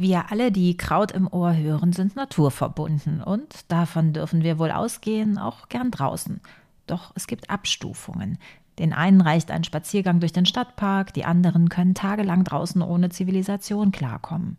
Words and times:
Wir 0.00 0.32
alle, 0.32 0.50
die 0.50 0.78
Kraut 0.78 1.12
im 1.12 1.30
Ohr 1.30 1.54
hören, 1.54 1.92
sind 1.92 2.16
naturverbunden 2.16 3.22
und 3.22 3.70
davon 3.70 4.14
dürfen 4.14 4.42
wir 4.42 4.58
wohl 4.58 4.70
ausgehen, 4.70 5.36
auch 5.36 5.68
gern 5.68 5.90
draußen. 5.90 6.40
Doch 6.86 7.12
es 7.16 7.26
gibt 7.26 7.50
Abstufungen. 7.50 8.38
Den 8.78 8.94
einen 8.94 9.20
reicht 9.20 9.50
ein 9.50 9.62
Spaziergang 9.62 10.18
durch 10.18 10.32
den 10.32 10.46
Stadtpark, 10.46 11.12
die 11.12 11.26
anderen 11.26 11.68
können 11.68 11.92
tagelang 11.92 12.44
draußen 12.44 12.80
ohne 12.80 13.10
Zivilisation 13.10 13.92
klarkommen. 13.92 14.56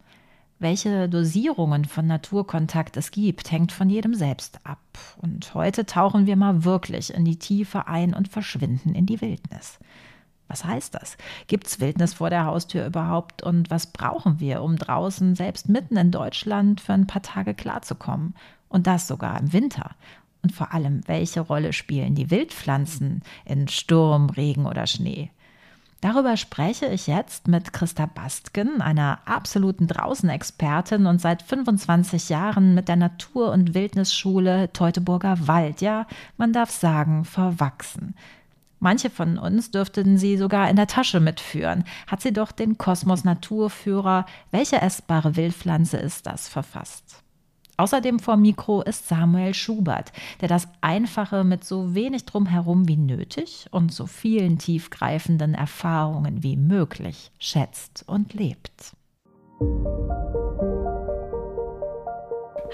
Welche 0.59 1.09
Dosierungen 1.09 1.85
von 1.85 2.05
Naturkontakt 2.05 2.95
es 2.95 3.09
gibt, 3.09 3.51
hängt 3.51 3.71
von 3.71 3.89
jedem 3.89 4.13
selbst 4.13 4.59
ab. 4.63 4.77
Und 5.23 5.55
heute 5.55 5.87
tauchen 5.87 6.27
wir 6.27 6.35
mal 6.35 6.65
wirklich 6.65 7.11
in 7.15 7.25
die 7.25 7.39
Tiefe 7.39 7.87
ein 7.87 8.13
und 8.13 8.27
verschwinden 8.27 8.93
in 8.93 9.07
die 9.07 9.19
Wildnis. 9.21 9.79
Was 10.51 10.65
heißt 10.65 10.95
das? 10.95 11.15
Gibt 11.47 11.67
es 11.67 11.79
Wildnis 11.79 12.13
vor 12.13 12.29
der 12.29 12.43
Haustür 12.43 12.85
überhaupt? 12.85 13.41
Und 13.41 13.71
was 13.71 13.87
brauchen 13.87 14.41
wir, 14.41 14.61
um 14.61 14.75
draußen, 14.75 15.33
selbst 15.33 15.69
mitten 15.69 15.95
in 15.95 16.11
Deutschland, 16.11 16.81
für 16.81 16.91
ein 16.91 17.07
paar 17.07 17.21
Tage 17.21 17.53
klarzukommen? 17.53 18.35
Und 18.67 18.85
das 18.85 19.07
sogar 19.07 19.39
im 19.39 19.53
Winter. 19.53 19.91
Und 20.43 20.51
vor 20.51 20.73
allem, 20.73 21.07
welche 21.07 21.39
Rolle 21.39 21.71
spielen 21.71 22.15
die 22.15 22.29
Wildpflanzen 22.29 23.23
in 23.45 23.69
Sturm, 23.69 24.29
Regen 24.29 24.65
oder 24.65 24.87
Schnee? 24.87 25.31
Darüber 26.01 26.35
spreche 26.35 26.87
ich 26.87 27.07
jetzt 27.07 27.47
mit 27.47 27.71
Christa 27.71 28.07
Bastgen, 28.07 28.81
einer 28.81 29.19
absoluten 29.23 29.87
Draußenexpertin 29.87 31.05
und 31.05 31.21
seit 31.21 31.43
25 31.43 32.27
Jahren 32.27 32.73
mit 32.73 32.89
der 32.89 32.97
Natur- 32.97 33.53
und 33.53 33.73
Wildnisschule 33.73 34.73
Teutoburger 34.73 35.47
Wald, 35.47 35.79
ja, 35.79 36.07
man 36.35 36.51
darf 36.51 36.71
sagen, 36.71 37.23
verwachsen. 37.23 38.15
Manche 38.83 39.11
von 39.11 39.37
uns 39.37 39.69
dürften 39.69 40.17
sie 40.17 40.37
sogar 40.37 40.67
in 40.67 40.75
der 40.75 40.87
Tasche 40.87 41.19
mitführen. 41.19 41.83
Hat 42.07 42.19
sie 42.19 42.33
doch 42.33 42.51
den 42.51 42.79
Kosmos 42.79 43.23
Naturführer 43.23 44.25
Welche 44.49 44.81
essbare 44.81 45.35
Wildpflanze 45.35 45.97
ist 45.97 46.25
das 46.25 46.49
verfasst? 46.49 47.21
Außerdem 47.77 48.17
vor 48.17 48.37
Mikro 48.37 48.81
ist 48.81 49.07
Samuel 49.07 49.53
Schubert, 49.53 50.11
der 50.41 50.47
das 50.47 50.67
Einfache 50.81 51.43
mit 51.43 51.63
so 51.63 51.93
wenig 51.93 52.25
drumherum 52.25 52.87
wie 52.87 52.97
nötig 52.97 53.67
und 53.69 53.93
so 53.93 54.07
vielen 54.07 54.57
tiefgreifenden 54.57 55.53
Erfahrungen 55.53 56.41
wie 56.41 56.57
möglich 56.57 57.31
schätzt 57.37 58.03
und 58.07 58.33
lebt. 58.33 58.95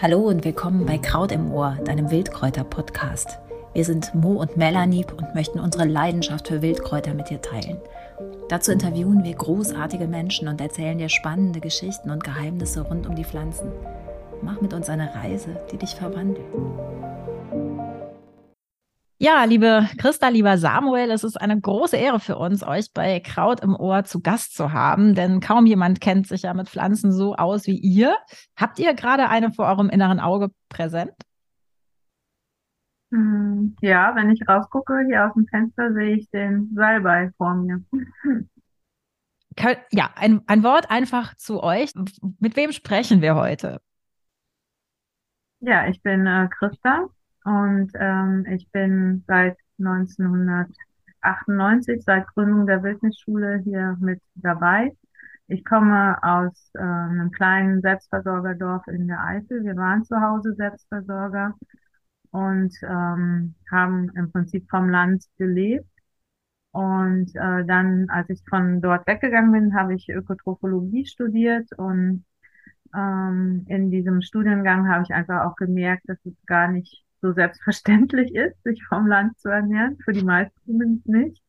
Hallo 0.02 0.20
und 0.20 0.46
willkommen 0.46 0.86
bei 0.86 1.00
Kraut 1.00 1.34
im 1.34 1.52
Ohr, 1.52 1.78
deinem 1.84 2.10
Wildkräuter-Podcast. 2.10 3.40
Wir 3.78 3.86
sind 3.86 4.16
Mo 4.16 4.32
und 4.32 4.58
Melanie 4.58 5.06
und 5.06 5.36
möchten 5.36 5.60
unsere 5.60 5.86
Leidenschaft 5.86 6.48
für 6.48 6.64
Wildkräuter 6.64 7.14
mit 7.14 7.30
dir 7.30 7.44
teilen. 7.44 7.78
Dazu 8.50 8.72
interviewen 8.72 9.24
wir 9.24 9.36
großartige 9.36 10.08
Menschen 10.08 10.48
und 10.48 10.60
erzählen 10.60 10.98
dir 10.98 11.10
spannende 11.10 11.60
Geschichten 11.60 12.10
und 12.10 12.24
Geheimnisse 12.24 12.82
rund 12.82 13.06
um 13.06 13.14
die 13.14 13.24
Pflanzen. 13.24 13.72
Mach 14.42 14.60
mit 14.62 14.74
uns 14.74 14.90
eine 14.90 15.14
Reise, 15.14 15.62
die 15.72 15.78
dich 15.78 15.92
verwandelt. 15.92 16.48
Ja, 19.20 19.44
liebe 19.44 19.88
Christa, 20.00 20.30
lieber 20.30 20.58
Samuel, 20.58 21.12
es 21.12 21.24
ist 21.24 21.40
eine 21.40 21.62
große 21.62 21.98
Ehre 21.98 22.20
für 22.20 22.40
uns, 22.40 22.64
euch 22.64 22.92
bei 22.96 23.20
Kraut 23.20 23.60
im 23.60 23.76
Ohr 23.76 24.06
zu 24.06 24.22
Gast 24.22 24.56
zu 24.56 24.74
haben, 24.74 25.14
denn 25.14 25.40
kaum 25.40 25.68
jemand 25.68 26.02
kennt 26.02 26.26
sich 26.26 26.42
ja 26.42 26.56
mit 26.56 26.68
Pflanzen 26.68 27.12
so 27.12 27.36
aus 27.36 27.68
wie 27.68 27.78
ihr. 27.78 28.16
Habt 28.56 28.80
ihr 28.80 28.96
gerade 28.96 29.30
eine 29.30 29.52
vor 29.52 29.68
eurem 29.68 29.90
inneren 29.90 30.20
Auge 30.20 30.50
präsent? 30.68 31.12
Hm, 33.12 33.76
ja, 33.82 34.14
wenn 34.16 34.32
ich 34.32 34.48
rausgucke 34.48 35.04
hier 35.08 35.26
aus 35.26 35.34
dem 35.34 35.48
Fenster, 35.48 35.94
sehe 35.94 36.16
ich 36.16 36.30
den 36.32 36.72
Salbei 36.76 37.32
vor 37.38 37.56
mir. 37.56 37.84
Ja, 39.92 40.12
ein, 40.16 40.42
ein 40.46 40.62
Wort 40.62 40.92
einfach 40.92 41.34
zu 41.36 41.64
euch. 41.64 41.92
Mit 42.40 42.56
wem 42.56 42.72
sprechen 42.72 43.22
wir 43.22 43.34
heute? 43.34 43.82
Ja, 45.62 45.88
ich 45.88 46.04
bin 46.04 46.28
äh, 46.28 46.48
Christa 46.60 47.08
und 47.44 47.92
ähm, 47.96 48.46
ich 48.52 48.70
bin 48.72 49.24
seit 49.26 49.58
1998, 49.80 52.04
seit 52.04 52.28
Gründung 52.28 52.68
der 52.68 52.84
Wildnisschule 52.84 53.62
hier 53.64 53.98
mit 54.00 54.22
dabei. 54.36 54.96
Ich 55.48 55.66
komme 55.66 56.22
aus 56.22 56.70
äh, 56.76 56.82
einem 56.82 57.32
kleinen 57.32 57.82
Selbstversorgerdorf 57.82 58.86
in 58.88 59.08
der 59.08 59.24
Eifel. 59.24 59.64
Wir 59.64 59.76
waren 59.76 60.04
zu 60.04 60.22
Hause 60.22 60.54
Selbstversorger 60.54 61.56
und 62.32 62.74
ähm, 62.84 63.56
haben 63.72 64.10
im 64.16 64.32
Prinzip 64.32 64.70
vom 64.70 64.90
Land 64.90 65.26
gelebt. 65.38 65.90
Und 66.72 67.36
äh, 67.36 67.66
dann, 67.66 68.10
als 68.10 68.30
ich 68.30 68.42
von 68.48 68.82
dort 68.82 69.08
weggegangen 69.08 69.52
bin, 69.52 69.76
habe 69.76 69.96
ich 69.96 70.10
Ökotrophologie 70.10 71.06
studiert 71.06 71.68
und 71.78 72.26
ähm, 72.96 73.66
in 73.68 73.92
diesem 73.92 74.22
Studiengang 74.22 74.88
habe 74.90 75.04
ich 75.04 75.14
einfach 75.14 75.46
auch 75.46 75.56
gemerkt, 75.56 76.04
dass 76.08 76.24
es 76.26 76.34
gar 76.46 76.68
nicht 76.68 77.04
so 77.22 77.34
selbstverständlich 77.34 78.34
ist, 78.36 78.62
sich 78.64 78.84
vom 78.88 79.08
Land 79.08 79.38
zu 79.40 79.50
ernähren, 79.50 79.98
für 80.04 80.14
die 80.14 80.24
meisten 80.24 80.60
zumindest 80.66 81.08
nicht. 81.08 81.44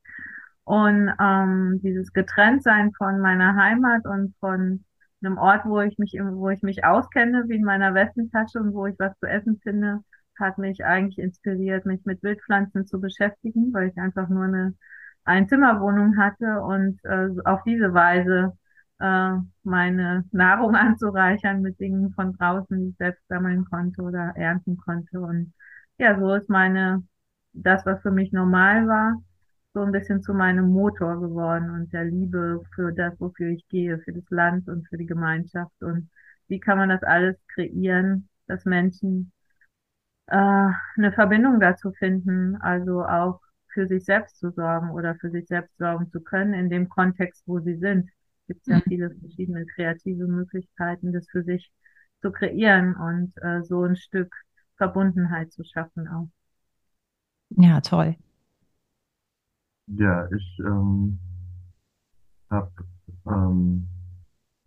Und 0.65 1.11
ähm, 1.21 1.81
dieses 1.83 2.13
Getrenntsein 2.13 2.93
von 2.93 3.21
meiner 3.21 3.55
Heimat 3.57 4.05
und 4.07 4.35
von 4.41 4.85
einem 5.23 5.39
Ort, 5.39 5.65
wo 5.65 5.81
ich 5.81 5.99
mich, 5.99 6.13
wo 6.13 6.51
ich 6.51 6.63
mich 6.63 6.85
auskenne, 6.85 7.45
wie 7.49 7.57
in 7.57 7.65
meiner 7.65 7.95
Westentasche 7.95 8.59
und 8.61 8.75
wo 8.75 8.87
ich 8.87 8.95
was 8.99 9.19
zu 9.19 9.27
essen 9.27 9.59
finde, 9.63 10.01
hat 10.41 10.59
mich 10.59 10.85
eigentlich 10.85 11.19
inspiriert, 11.19 11.87
mich 11.87 12.05
mit 12.05 12.23
Wildpflanzen 12.23 12.87
zu 12.87 13.01
beschäftigen, 13.01 13.73
weil 13.73 13.89
ich 13.89 13.97
einfach 13.99 14.29
nur 14.29 14.45
eine 14.45 14.75
Einzimmerwohnung 15.25 16.17
hatte 16.17 16.61
und 16.63 16.99
äh, 17.05 17.29
auf 17.45 17.63
diese 17.65 17.93
Weise 17.95 18.57
äh, 19.01 19.33
meine 19.63 20.25
Nahrung 20.33 20.75
anzureichern 20.77 21.63
mit 21.63 21.79
Dingen 21.81 22.13
von 22.13 22.33
draußen, 22.35 22.79
die 22.79 22.91
ich 22.91 22.97
selbst 22.97 23.27
sammeln 23.29 23.65
konnte 23.67 24.03
oder 24.03 24.33
ernten 24.37 24.77
konnte. 24.79 25.21
Und 25.21 25.53
ja, 25.99 26.19
so 26.19 26.35
ist 26.35 26.49
meine, 26.49 27.05
das, 27.53 27.85
was 27.87 28.01
für 28.03 28.11
mich 28.11 28.33
normal 28.33 28.87
war, 28.87 29.23
so 29.75 29.83
ein 29.83 29.93
bisschen 29.93 30.23
zu 30.23 30.35
meinem 30.35 30.71
Motor 30.71 31.21
geworden 31.21 31.71
und 31.71 31.93
der 31.93 32.05
Liebe 32.05 32.63
für 32.75 32.93
das, 32.93 33.15
wofür 33.21 33.49
ich 33.51 33.67
gehe, 33.69 33.99
für 34.01 34.13
das 34.13 34.29
Land 34.31 34.69
und 34.69 34.89
für 34.89 34.97
die 34.99 35.07
Gemeinschaft. 35.07 35.73
Und 35.83 36.11
wie 36.49 36.61
kann 36.61 36.79
man 36.79 36.89
das 36.89 37.03
alles 37.03 37.37
kreieren, 37.49 38.29
dass 38.47 38.65
Menschen 38.65 39.33
äh, 40.29 40.71
eine 40.97 41.13
Verbindung 41.13 41.61
dazu 41.61 41.93
finden, 41.93 42.57
also 42.57 43.05
auch 43.05 43.41
für 43.69 43.87
sich 43.87 44.05
selbst 44.05 44.39
zu 44.39 44.51
sorgen 44.51 44.91
oder 44.91 45.15
für 45.17 45.31
sich 45.31 45.47
selbst 45.47 45.77
sorgen 45.79 46.11
zu 46.11 46.21
können 46.21 46.55
in 46.55 46.71
dem 46.71 46.89
Kontext, 46.89 47.43
wo 47.47 47.61
sie 47.61 47.77
sind. 47.77 48.11
Gibt 48.47 48.63
es 48.63 48.67
ja 48.67 48.77
mhm. 48.77 48.83
viele 48.83 49.11
verschiedene 49.15 49.67
kreative 49.67 50.27
Möglichkeiten, 50.27 51.13
das 51.13 51.29
für 51.29 51.43
sich 51.43 51.71
zu 52.21 52.33
kreieren 52.33 52.95
und 52.97 53.33
äh, 53.43 53.63
so 53.63 53.85
ein 53.85 53.97
Stück 53.97 54.35
Verbundenheit 54.77 55.53
zu 55.53 55.65
schaffen 55.65 56.09
auch. 56.09 56.29
Ja, 57.51 57.81
toll. 57.81 58.17
Ja, 59.87 60.29
ich 60.31 60.59
ähm, 60.61 61.19
habe 62.51 62.71
ähm, 63.27 63.89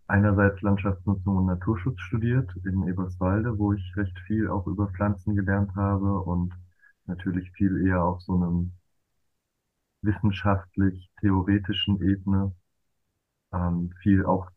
einerseits 0.06 0.60
Landschaftsnutzung 0.62 1.36
und 1.36 1.46
Naturschutz 1.46 2.00
studiert 2.00 2.50
in 2.64 2.86
Eberswalde, 2.88 3.58
wo 3.58 3.72
ich 3.72 3.96
recht 3.96 4.18
viel 4.26 4.48
auch 4.48 4.66
über 4.66 4.88
Pflanzen 4.88 5.34
gelernt 5.36 5.74
habe 5.76 6.20
und 6.20 6.52
natürlich 7.06 7.50
viel 7.52 7.86
eher 7.86 8.04
auf 8.04 8.20
so 8.22 8.34
einem 8.34 8.72
wissenschaftlich-theoretischen 10.02 12.00
Ebene. 12.02 12.52
Ähm, 13.52 13.92
viel 14.02 14.24
auch, 14.26 14.50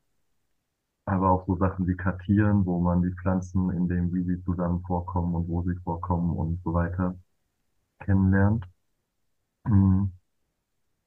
aber 1.05 1.31
auch 1.31 1.45
so 1.47 1.55
Sachen 1.57 1.87
wie 1.87 1.95
Kartieren, 1.95 2.65
wo 2.65 2.79
man 2.81 3.01
die 3.01 3.13
Pflanzen 3.21 3.69
in 3.71 3.87
dem, 3.87 4.13
wie 4.13 4.23
sie 4.23 4.43
zusammen 4.43 4.81
vorkommen 4.83 5.35
und 5.35 5.47
wo 5.47 5.61
sie 5.63 5.75
vorkommen 5.83 6.35
und 6.35 6.61
so 6.63 6.73
weiter 6.73 7.15
kennenlernt. 7.99 8.65
Mm. 9.65 10.05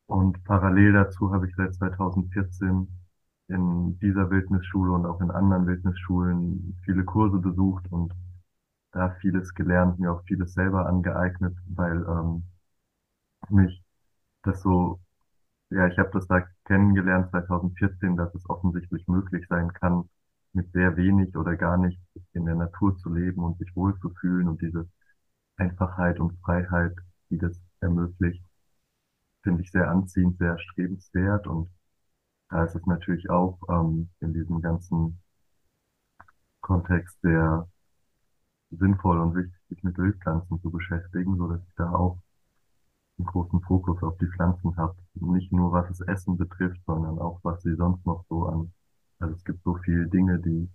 Und 0.06 0.42
parallel 0.44 0.92
dazu 0.94 1.32
habe 1.32 1.48
ich 1.48 1.54
seit 1.56 1.74
2014 1.74 2.88
in 3.48 3.98
dieser 4.00 4.30
Wildnisschule 4.30 4.92
und 4.92 5.06
auch 5.06 5.20
in 5.20 5.30
anderen 5.30 5.66
Wildnisschulen 5.66 6.78
viele 6.84 7.04
Kurse 7.04 7.38
besucht 7.38 7.90
und 7.90 8.12
da 8.92 9.10
vieles 9.20 9.54
gelernt, 9.54 9.98
mir 9.98 10.12
auch 10.12 10.22
vieles 10.24 10.54
selber 10.54 10.86
angeeignet, 10.86 11.56
weil 11.66 12.04
ähm, 12.08 12.44
mich 13.50 13.82
das 14.42 14.62
so, 14.62 15.00
ja, 15.70 15.86
ich 15.88 15.98
habe 15.98 16.10
das 16.12 16.26
da 16.26 16.42
kennengelernt 16.64 17.30
2014, 17.30 18.16
dass 18.16 18.34
es 18.34 18.48
offensichtlich 18.48 19.06
möglich 19.08 19.46
sein 19.48 19.72
kann, 19.72 20.08
mit 20.52 20.72
sehr 20.72 20.96
wenig 20.96 21.36
oder 21.36 21.56
gar 21.56 21.76
nicht 21.76 22.00
in 22.32 22.44
der 22.46 22.54
Natur 22.54 22.96
zu 22.98 23.12
leben 23.12 23.42
und 23.42 23.58
sich 23.58 23.74
wohlzufühlen 23.76 24.48
und 24.48 24.60
diese 24.62 24.88
Einfachheit 25.56 26.20
und 26.20 26.38
Freiheit, 26.40 26.96
die 27.30 27.38
das 27.38 27.60
ermöglicht, 27.80 28.44
finde 29.42 29.62
ich 29.62 29.70
sehr 29.70 29.90
anziehend, 29.90 30.38
sehr 30.38 30.58
strebenswert 30.58 31.46
und 31.46 31.68
da 32.50 32.64
ist 32.64 32.74
es 32.74 32.86
natürlich 32.86 33.28
auch 33.30 33.58
ähm, 33.68 34.08
in 34.20 34.32
diesem 34.32 34.60
ganzen 34.60 35.20
Kontext 36.60 37.20
sehr 37.22 37.68
sinnvoll 38.70 39.18
und 39.18 39.34
wichtig, 39.34 39.54
sich 39.68 39.82
mit 39.82 39.96
Wildpflanzen 39.98 40.60
zu 40.60 40.70
beschäftigen, 40.70 41.36
so 41.36 41.48
dass 41.48 41.62
ich 41.62 41.74
da 41.76 41.90
auch 41.92 42.18
einen 43.18 43.26
großen 43.26 43.60
Fokus 43.62 44.02
auf 44.02 44.16
die 44.18 44.28
Pflanzen 44.28 44.76
habe. 44.76 44.96
Nicht 45.14 45.52
nur 45.52 45.72
was 45.72 45.88
das 45.88 46.00
Essen 46.02 46.36
betrifft, 46.36 46.80
sondern 46.86 47.18
auch 47.18 47.40
was 47.42 47.62
sie 47.62 47.74
sonst 47.74 48.04
noch 48.06 48.24
so 48.28 48.46
an 48.46 48.72
Also 49.18 49.34
es 49.34 49.44
gibt 49.44 49.62
so 49.64 49.76
viele 49.84 50.08
Dinge, 50.08 50.38
die 50.38 50.68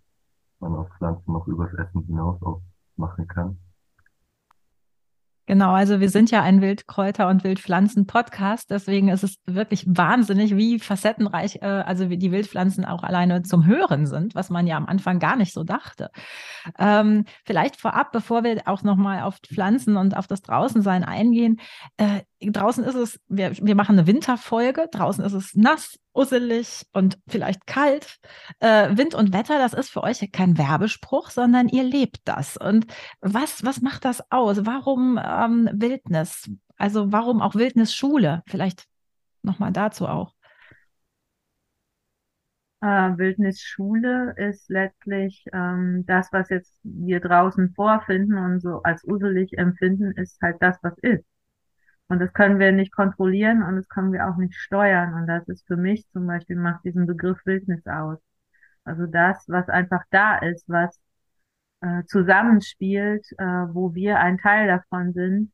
man 0.60 0.76
auf 0.76 0.90
Pflanzen 0.98 1.32
noch 1.32 1.48
übers 1.48 1.74
Essen 1.74 2.04
hinaus 2.04 2.42
auch 2.42 2.62
machen 2.96 3.28
kann. 3.28 3.58
Genau, 5.46 5.72
also 5.72 6.00
wir 6.00 6.10
sind 6.10 6.32
ja 6.32 6.42
ein 6.42 6.62
Wildkräuter- 6.62 7.28
und 7.28 7.44
Wildpflanzen-Podcast, 7.44 8.70
deswegen 8.70 9.10
ist 9.10 9.24
es 9.24 9.36
wirklich 9.46 9.84
wahnsinnig, 9.86 10.56
wie 10.56 10.80
facettenreich, 10.80 11.58
äh, 11.62 11.66
also 11.66 12.10
wie 12.10 12.18
die 12.18 12.32
Wildpflanzen 12.32 12.86
auch 12.86 13.04
alleine 13.04 13.44
zum 13.44 13.66
Hören 13.66 14.06
sind, 14.06 14.36
was 14.36 14.50
man 14.50 14.68
ja 14.68 14.78
am 14.78 14.86
Anfang 14.86 15.20
gar 15.20 15.36
nicht 15.36 15.54
so 15.54 15.64
dachte. 15.66 16.12
Ähm, 16.80 17.26
vielleicht 17.44 17.76
vorab, 17.76 18.14
bevor 18.14 18.46
wir 18.46 18.62
auch 18.66 18.84
nochmal 18.84 19.24
auf 19.24 19.40
Pflanzen 19.40 19.98
und 19.98 20.16
auf 20.16 20.28
das 20.28 20.42
Draußensein 20.42 21.04
eingehen, 21.04 21.60
äh, 21.98 22.22
draußen 22.42 22.86
ist 22.86 22.96
es, 22.96 23.20
wir, 23.28 23.52
wir 23.58 23.76
machen 23.76 23.98
eine 23.98 24.08
Winterfolge, 24.08 24.88
draußen 24.92 25.26
ist 25.26 25.34
es 25.34 25.56
nass, 25.56 26.00
usselig 26.14 26.86
und 26.94 27.20
vielleicht 27.28 27.68
kalt. 27.68 28.20
Äh, 28.60 28.98
Wind 28.98 29.16
und 29.16 29.34
Wetter, 29.34 29.58
das 29.58 29.74
ist 29.74 29.90
für 29.90 30.04
euch 30.04 30.32
kein 30.32 30.58
Werbespruch, 30.58 31.30
sondern 31.30 31.68
ihr 31.68 31.84
lebt 31.84 32.22
das. 32.26 32.58
Und 32.58 32.88
was, 33.22 33.64
was 33.66 33.82
macht 33.82 34.06
das 34.06 34.32
aus? 34.32 34.66
Warum 34.66 35.20
ähm, 35.24 35.70
Wildnis? 35.74 36.50
Also 36.78 37.12
warum 37.12 37.42
auch 37.42 37.56
Wildnisschule? 37.56 38.44
Vielleicht 38.48 38.86
nochmal 39.42 39.72
dazu 39.72 40.08
auch. 40.08 40.34
Äh, 42.82 43.18
Wildnisschule 43.18 44.36
ist 44.36 44.70
letztlich 44.70 45.46
ähm, 45.54 46.04
das, 46.06 46.34
was 46.34 46.50
jetzt 46.50 46.78
wir 46.84 47.22
draußen 47.22 47.74
vorfinden 47.76 48.38
und 48.38 48.60
so 48.60 48.82
als 48.84 49.06
uselig 49.06 49.58
empfinden, 49.58 50.12
ist 50.12 50.42
halt 50.42 50.58
das, 50.60 50.78
was 50.82 50.98
ist. 50.98 51.24
Und 52.14 52.20
das 52.20 52.32
können 52.32 52.60
wir 52.60 52.72
nicht 52.72 52.92
kontrollieren 52.92 53.64
und 53.64 53.76
das 53.76 53.90
können 53.90 54.14
wir 54.14 54.30
auch 54.30 54.38
nicht 54.38 54.54
steuern. 54.54 55.16
Und 55.16 55.26
das 55.26 55.48
ist 55.48 55.66
für 55.66 55.78
mich 55.78 56.08
zum 56.12 56.28
Beispiel, 56.28 56.56
macht 56.56 56.84
diesen 56.86 57.08
Begriff 57.08 57.44
Wildnis 57.44 57.88
aus. 57.88 58.20
Also 58.84 59.08
das, 59.08 59.44
was 59.48 59.68
einfach 59.68 60.04
da 60.12 60.38
ist, 60.38 60.70
was 60.70 61.00
äh, 61.82 62.04
zusammenspielt, 62.06 63.26
äh, 63.40 63.44
wo 63.44 63.96
wir 63.96 64.20
ein 64.20 64.38
Teil 64.38 64.68
davon 64.68 65.14
sind 65.14 65.52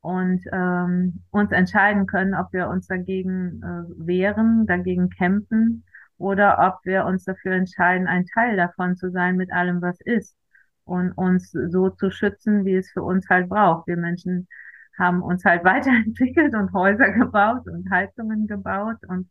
und 0.00 0.40
ähm, 0.50 1.22
uns 1.30 1.52
entscheiden 1.52 2.06
können, 2.06 2.34
ob 2.34 2.50
wir 2.54 2.68
uns 2.68 2.86
dagegen 2.86 3.60
äh, 3.62 4.06
wehren, 4.06 4.66
dagegen 4.66 5.10
kämpfen 5.10 5.84
oder 6.16 6.66
ob 6.66 6.78
wir 6.84 7.04
uns 7.04 7.24
dafür 7.24 7.52
entscheiden, 7.52 8.06
ein 8.06 8.24
Teil 8.24 8.56
davon 8.56 8.96
zu 8.96 9.10
sein 9.10 9.36
mit 9.36 9.52
allem, 9.52 9.82
was 9.82 10.00
ist 10.00 10.34
und 10.84 11.12
uns 11.12 11.50
so 11.50 11.90
zu 11.90 12.10
schützen, 12.10 12.64
wie 12.64 12.76
es 12.76 12.90
für 12.90 13.02
uns 13.02 13.28
halt 13.28 13.50
braucht. 13.50 13.86
Wir 13.86 13.98
Menschen 13.98 14.48
haben 14.98 15.22
uns 15.22 15.44
halt 15.44 15.64
weiterentwickelt 15.64 16.54
und 16.54 16.72
Häuser 16.72 17.10
gebaut 17.12 17.66
und 17.66 17.90
Heizungen 17.90 18.46
gebaut 18.46 18.98
und 19.08 19.28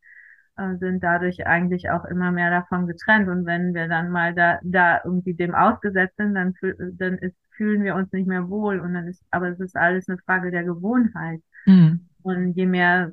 äh, 0.57 0.75
sind 0.77 1.03
dadurch 1.03 1.47
eigentlich 1.47 1.89
auch 1.89 2.05
immer 2.05 2.31
mehr 2.31 2.49
davon 2.49 2.87
getrennt. 2.87 3.29
Und 3.29 3.45
wenn 3.45 3.73
wir 3.73 3.87
dann 3.87 4.09
mal 4.09 4.33
da, 4.33 4.59
da 4.63 5.01
irgendwie 5.03 5.33
dem 5.33 5.55
ausgesetzt 5.55 6.17
sind, 6.17 6.35
dann, 6.35 6.53
dann 6.97 7.17
ist, 7.17 7.37
fühlen 7.51 7.83
wir 7.83 7.95
uns 7.95 8.11
nicht 8.11 8.27
mehr 8.27 8.49
wohl. 8.49 8.79
Und 8.79 8.93
dann 8.93 9.07
ist, 9.07 9.23
aber 9.31 9.49
es 9.49 9.59
ist 9.59 9.75
alles 9.75 10.07
eine 10.09 10.17
Frage 10.17 10.51
der 10.51 10.63
Gewohnheit. 10.63 11.41
Mhm. 11.65 12.07
Und 12.21 12.53
je 12.53 12.65
mehr 12.65 13.11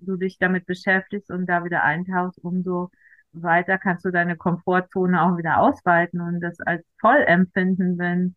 du 0.00 0.16
dich 0.16 0.38
damit 0.38 0.66
beschäftigst 0.66 1.30
und 1.30 1.46
da 1.46 1.64
wieder 1.64 1.82
eintauchst, 1.82 2.38
umso 2.44 2.90
weiter 3.32 3.78
kannst 3.78 4.04
du 4.04 4.10
deine 4.10 4.36
Komfortzone 4.36 5.20
auch 5.22 5.36
wieder 5.36 5.58
ausweiten 5.58 6.20
und 6.20 6.40
das 6.40 6.60
als 6.60 6.84
voll 7.00 7.22
empfinden, 7.26 7.98
wenn 7.98 8.36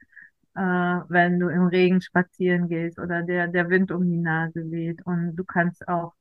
äh, 0.57 0.59
wenn 1.09 1.39
du 1.39 1.49
im 1.49 1.67
Regen 1.67 2.01
spazieren 2.01 2.67
gehst 2.67 2.99
oder 2.99 3.21
der, 3.21 3.47
der 3.47 3.69
Wind 3.69 3.91
um 3.91 4.09
die 4.09 4.17
Nase 4.17 4.71
weht. 4.71 5.05
Und 5.05 5.35
du 5.35 5.43
kannst 5.45 5.87
auch 5.87 6.13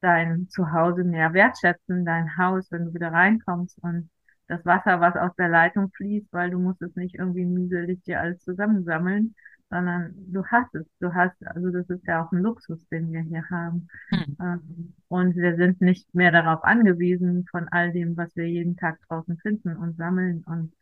dein 0.00 0.48
Zuhause 0.48 1.04
mehr 1.04 1.34
wertschätzen, 1.34 2.04
dein 2.04 2.36
Haus, 2.38 2.70
wenn 2.70 2.86
du 2.86 2.94
wieder 2.94 3.12
reinkommst 3.12 3.78
und 3.82 4.10
das 4.48 4.64
Wasser, 4.64 5.00
was 5.00 5.14
aus 5.16 5.34
der 5.36 5.48
Leitung 5.48 5.90
fließt, 5.92 6.32
weil 6.32 6.50
du 6.50 6.58
musst 6.58 6.82
es 6.82 6.96
nicht 6.96 7.16
irgendwie 7.16 7.44
mühselig 7.44 8.02
dir 8.04 8.20
alles 8.20 8.42
zusammensammeln, 8.42 9.34
sondern 9.70 10.14
du 10.16 10.44
hast 10.46 10.74
es. 10.74 10.86
Du 11.00 11.14
hast, 11.14 11.34
also 11.46 11.70
das 11.70 11.88
ist 11.88 12.06
ja 12.06 12.24
auch 12.24 12.32
ein 12.32 12.42
Luxus, 12.42 12.86
den 12.88 13.12
wir 13.12 13.20
hier 13.20 13.44
haben. 13.50 13.88
Mhm. 14.10 14.94
Und 15.08 15.36
wir 15.36 15.56
sind 15.56 15.80
nicht 15.80 16.14
mehr 16.14 16.32
darauf 16.32 16.64
angewiesen 16.64 17.46
von 17.50 17.68
all 17.70 17.92
dem, 17.92 18.16
was 18.16 18.34
wir 18.36 18.48
jeden 18.48 18.76
Tag 18.76 18.98
draußen 19.08 19.38
finden 19.38 19.76
und 19.76 19.96
sammeln 19.96 20.44
und 20.46 20.72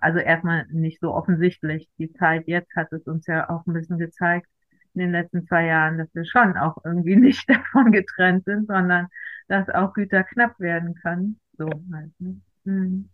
also 0.00 0.18
erstmal 0.18 0.66
nicht 0.70 1.00
so 1.00 1.14
offensichtlich. 1.14 1.88
Die 1.98 2.12
Zeit 2.12 2.48
jetzt 2.48 2.74
hat 2.76 2.92
es 2.92 3.06
uns 3.06 3.26
ja 3.26 3.48
auch 3.50 3.66
ein 3.66 3.72
bisschen 3.72 3.98
gezeigt 3.98 4.48
in 4.94 5.00
den 5.00 5.12
letzten 5.12 5.46
zwei 5.46 5.66
Jahren, 5.66 5.98
dass 5.98 6.14
wir 6.14 6.24
schon 6.24 6.56
auch 6.56 6.78
irgendwie 6.84 7.16
nicht 7.16 7.48
davon 7.48 7.92
getrennt 7.92 8.44
sind, 8.44 8.66
sondern 8.66 9.08
dass 9.48 9.68
auch 9.68 9.92
Güter 9.92 10.24
knapp 10.24 10.58
werden 10.58 10.94
können. 10.94 11.38
So 11.58 11.68
halt. 11.92 12.12
Ne? 12.18 12.40
Mhm. 12.64 13.08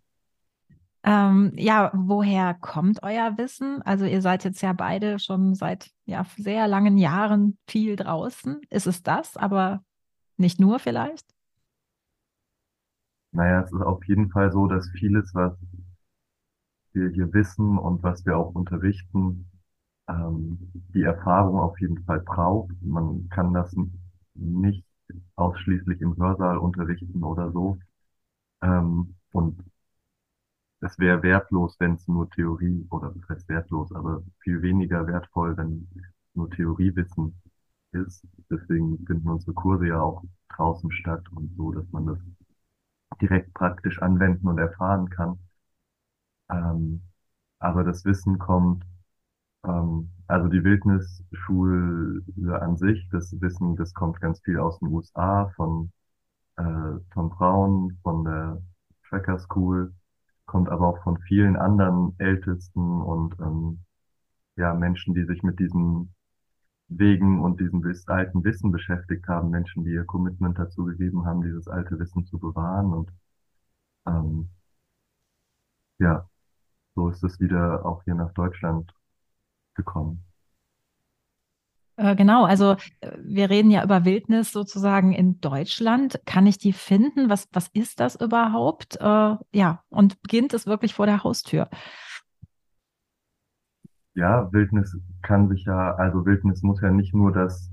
Ähm, 1.05 1.53
ja, 1.57 1.91
woher 1.95 2.55
kommt 2.55 3.03
euer 3.03 3.37
Wissen? 3.37 3.83
Also 3.83 4.05
ihr 4.05 4.23
seid 4.23 4.45
jetzt 4.45 4.63
ja 4.63 4.73
beide 4.73 5.19
schon 5.19 5.57
seit 5.57 5.91
ja, 6.05 6.25
sehr 6.37 6.69
langen 6.69 6.97
Jahren 6.97 7.59
viel 7.67 7.97
draußen. 7.97 8.61
Ist 8.71 8.87
es 8.87 9.03
das, 9.03 9.37
aber 9.37 9.83
nicht 10.37 10.61
nur 10.61 10.79
vielleicht? 10.79 11.27
Naja, 13.33 13.63
es 13.63 13.73
ist 13.73 13.81
auf 13.81 14.05
jeden 14.07 14.31
Fall 14.31 14.53
so, 14.53 14.69
dass 14.69 14.89
vieles, 14.91 15.35
was 15.35 15.55
wir 16.95 17.09
hier 17.11 17.33
wissen 17.33 17.79
und 17.79 18.03
was 18.03 18.25
wir 18.27 18.37
auch 18.37 18.55
unterrichten, 18.55 19.51
ähm, 20.09 20.59
die 20.95 21.03
Erfahrung 21.03 21.61
auf 21.61 21.81
jeden 21.81 22.03
Fall 22.05 22.21
braucht. 22.21 22.71
Man 22.83 23.29
kann 23.31 23.55
das 23.55 23.75
nicht 24.35 24.85
ausschließlich 25.37 26.01
im 26.01 26.17
Hörsaal 26.17 26.59
unterrichten 26.59 27.23
oder 27.25 27.51
so. 27.53 27.79
Ähm, 28.63 29.17
und 29.33 29.63
es 30.81 30.99
wäre 30.99 31.23
wertlos, 31.23 31.77
wenn 31.79 31.95
es 31.95 32.07
nur 32.09 32.29
Theorie, 32.31 32.87
oder 32.91 33.11
das 33.15 33.29
heißt 33.29 33.49
wertlos, 33.49 33.91
aber 33.93 34.23
viel 34.41 34.61
weniger 34.61 35.07
wertvoll, 35.07 35.57
wenn 35.57 35.89
nur 36.35 36.51
Theoriewissen 36.51 37.41
ist. 37.93 38.27
Deswegen 38.51 38.99
finden 39.07 39.29
unsere 39.29 39.55
Kurse 39.55 39.89
ja 39.89 40.01
auch 40.01 40.23
draußen 40.51 40.91
statt 40.93 41.25
und 41.33 41.55
so, 41.57 41.73
dass 41.73 41.91
man 41.93 42.07
das 42.07 42.19
direkt 43.21 43.55
praktisch 43.55 44.01
anwenden 44.03 44.49
und 44.49 44.59
erfahren 44.59 45.09
kann. 45.09 45.39
Ähm, 46.51 47.03
aber 47.59 47.85
das 47.85 48.05
Wissen 48.05 48.39
kommt, 48.39 48.85
ähm, 49.65 50.11
also 50.27 50.49
die 50.49 50.65
Wildnisschule 50.65 52.61
an 52.61 52.77
sich, 52.77 53.09
das 53.11 53.41
Wissen, 53.41 53.77
das 53.77 53.95
kommt 53.95 54.21
ganz 54.21 54.41
viel 54.43 54.59
aus 54.59 54.79
den 54.81 54.89
USA, 54.89 55.51
von 55.57 55.93
äh, 56.57 56.63
Tom 57.13 57.31
Brown, 57.31 57.99
von 58.03 58.25
der 58.25 58.63
Tracker 59.09 59.39
School, 59.39 59.95
kommt 60.47 60.69
aber 60.69 60.89
auch 60.89 61.03
von 61.03 61.19
vielen 61.21 61.57
anderen 61.57 62.15
Ältesten 62.19 63.03
und 63.03 63.39
ähm, 63.41 63.85
ja, 64.57 64.75
Menschen, 64.75 65.15
die 65.15 65.25
sich 65.25 65.43
mit 65.43 65.59
diesen 65.61 66.15
Wegen 66.89 67.41
und 67.41 67.61
diesem 67.61 67.83
alten 68.07 68.45
Wissen 68.45 68.71
beschäftigt 68.73 69.27
haben, 69.29 69.51
Menschen, 69.51 69.85
die 69.85 69.93
ihr 69.93 70.05
Commitment 70.05 70.59
dazu 70.59 70.85
gegeben 70.85 71.25
haben, 71.27 71.43
dieses 71.43 71.69
alte 71.69 71.99
Wissen 71.99 72.27
zu 72.27 72.39
bewahren 72.39 72.93
und 72.93 73.11
ähm, 74.07 74.51
ja, 75.99 76.29
so 76.95 77.09
ist 77.09 77.23
es 77.25 77.41
wieder 77.41 77.85
auch 77.85 78.03
hier 78.05 78.15
nach 78.15 78.33
Deutschland 78.33 78.93
gekommen. 79.75 80.25
Äh, 81.97 82.17
genau, 82.17 82.45
also 82.45 82.77
äh, 83.01 83.17
wir 83.23 83.51
reden 83.51 83.71
ja 83.71 83.85
über 83.85 84.05
Wildnis 84.05 84.53
sozusagen 84.53 85.13
in 85.13 85.41
Deutschland. 85.41 86.21
Kann 86.27 86.47
ich 86.47 86.59
die 86.59 86.73
finden? 86.73 87.29
Was, 87.29 87.49
was 87.53 87.69
ist 87.69 88.01
das 88.01 88.17
überhaupt? 88.17 88.97
Äh, 89.01 89.37
ja, 89.53 89.83
und 89.91 90.21
beginnt 90.23 90.55
es 90.55 90.67
wirklich 90.67 90.95
vor 90.95 91.07
der 91.07 91.23
Haustür? 91.23 91.69
Ja, 94.15 94.53
Wildnis 94.53 94.99
kann 95.23 95.49
sich 95.49 95.65
ja, 95.65 95.95
also 95.95 96.27
Wildnis 96.27 96.63
muss 96.63 96.81
ja 96.83 96.91
nicht 96.91 97.15
nur 97.15 97.33
das 97.33 97.71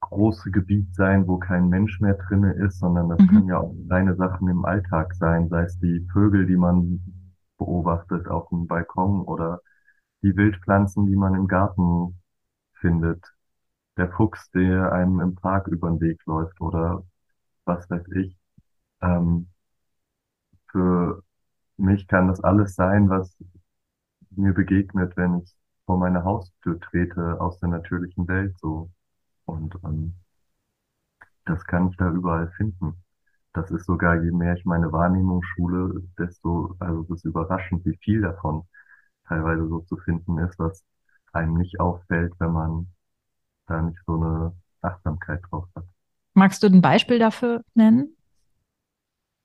große 0.00 0.50
Gebiet 0.50 0.94
sein, 0.94 1.26
wo 1.26 1.38
kein 1.38 1.68
Mensch 1.68 2.00
mehr 2.00 2.14
drinne 2.14 2.52
ist, 2.52 2.78
sondern 2.78 3.08
das 3.08 3.18
mhm. 3.20 3.26
können 3.26 3.48
ja 3.48 3.58
auch 3.58 3.74
kleine 3.88 4.14
Sachen 4.14 4.48
im 4.48 4.64
Alltag 4.64 5.14
sein, 5.14 5.48
sei 5.48 5.62
es 5.62 5.78
die 5.78 6.06
Vögel, 6.12 6.46
die 6.46 6.56
man 6.56 7.00
beobachtet 7.58 8.28
auf 8.28 8.48
dem 8.50 8.66
Balkon 8.66 9.22
oder 9.22 9.60
die 10.22 10.36
Wildpflanzen, 10.36 11.06
die 11.06 11.16
man 11.16 11.34
im 11.34 11.48
Garten 11.48 12.20
findet. 12.74 13.24
Der 13.96 14.10
Fuchs, 14.12 14.50
der 14.52 14.92
einem 14.92 15.20
im 15.20 15.34
Park 15.36 15.68
über 15.68 15.90
den 15.90 16.00
Weg 16.00 16.24
läuft 16.26 16.60
oder 16.60 17.04
was 17.64 17.88
weiß 17.90 18.04
ich. 18.16 18.36
Ähm, 19.02 19.48
für 20.70 21.22
mich 21.76 22.06
kann 22.08 22.28
das 22.28 22.40
alles 22.42 22.74
sein, 22.76 23.08
was 23.10 23.36
mir 24.30 24.52
begegnet, 24.54 25.16
wenn 25.16 25.40
ich 25.40 25.56
vor 25.86 25.98
meine 25.98 26.24
Haustür 26.24 26.80
trete 26.80 27.40
aus 27.40 27.58
der 27.60 27.70
natürlichen 27.70 28.28
Welt 28.28 28.56
so. 28.60 28.90
Und 29.46 29.74
ähm, 29.84 30.14
das 31.46 31.64
kann 31.64 31.88
ich 31.88 31.96
da 31.96 32.10
überall 32.10 32.50
finden. 32.58 33.02
Das 33.56 33.70
ist 33.70 33.86
sogar, 33.86 34.22
je 34.22 34.32
mehr 34.32 34.54
ich 34.54 34.66
meine 34.66 34.92
Wahrnehmung 34.92 35.42
schule, 35.42 36.02
desto, 36.18 36.76
also 36.78 37.00
es 37.04 37.10
ist 37.10 37.24
überraschend, 37.24 37.86
wie 37.86 37.96
viel 38.02 38.20
davon 38.20 38.64
teilweise 39.26 39.66
so 39.66 39.80
zu 39.80 39.96
finden 39.96 40.36
ist, 40.40 40.58
was 40.58 40.84
einem 41.32 41.54
nicht 41.54 41.80
auffällt, 41.80 42.34
wenn 42.38 42.52
man 42.52 42.86
da 43.66 43.80
nicht 43.80 43.98
so 44.06 44.16
eine 44.16 44.52
Achtsamkeit 44.82 45.40
drauf 45.48 45.64
hat. 45.74 45.84
Magst 46.34 46.62
du 46.62 46.66
ein 46.66 46.82
Beispiel 46.82 47.18
dafür 47.18 47.62
nennen? 47.72 48.14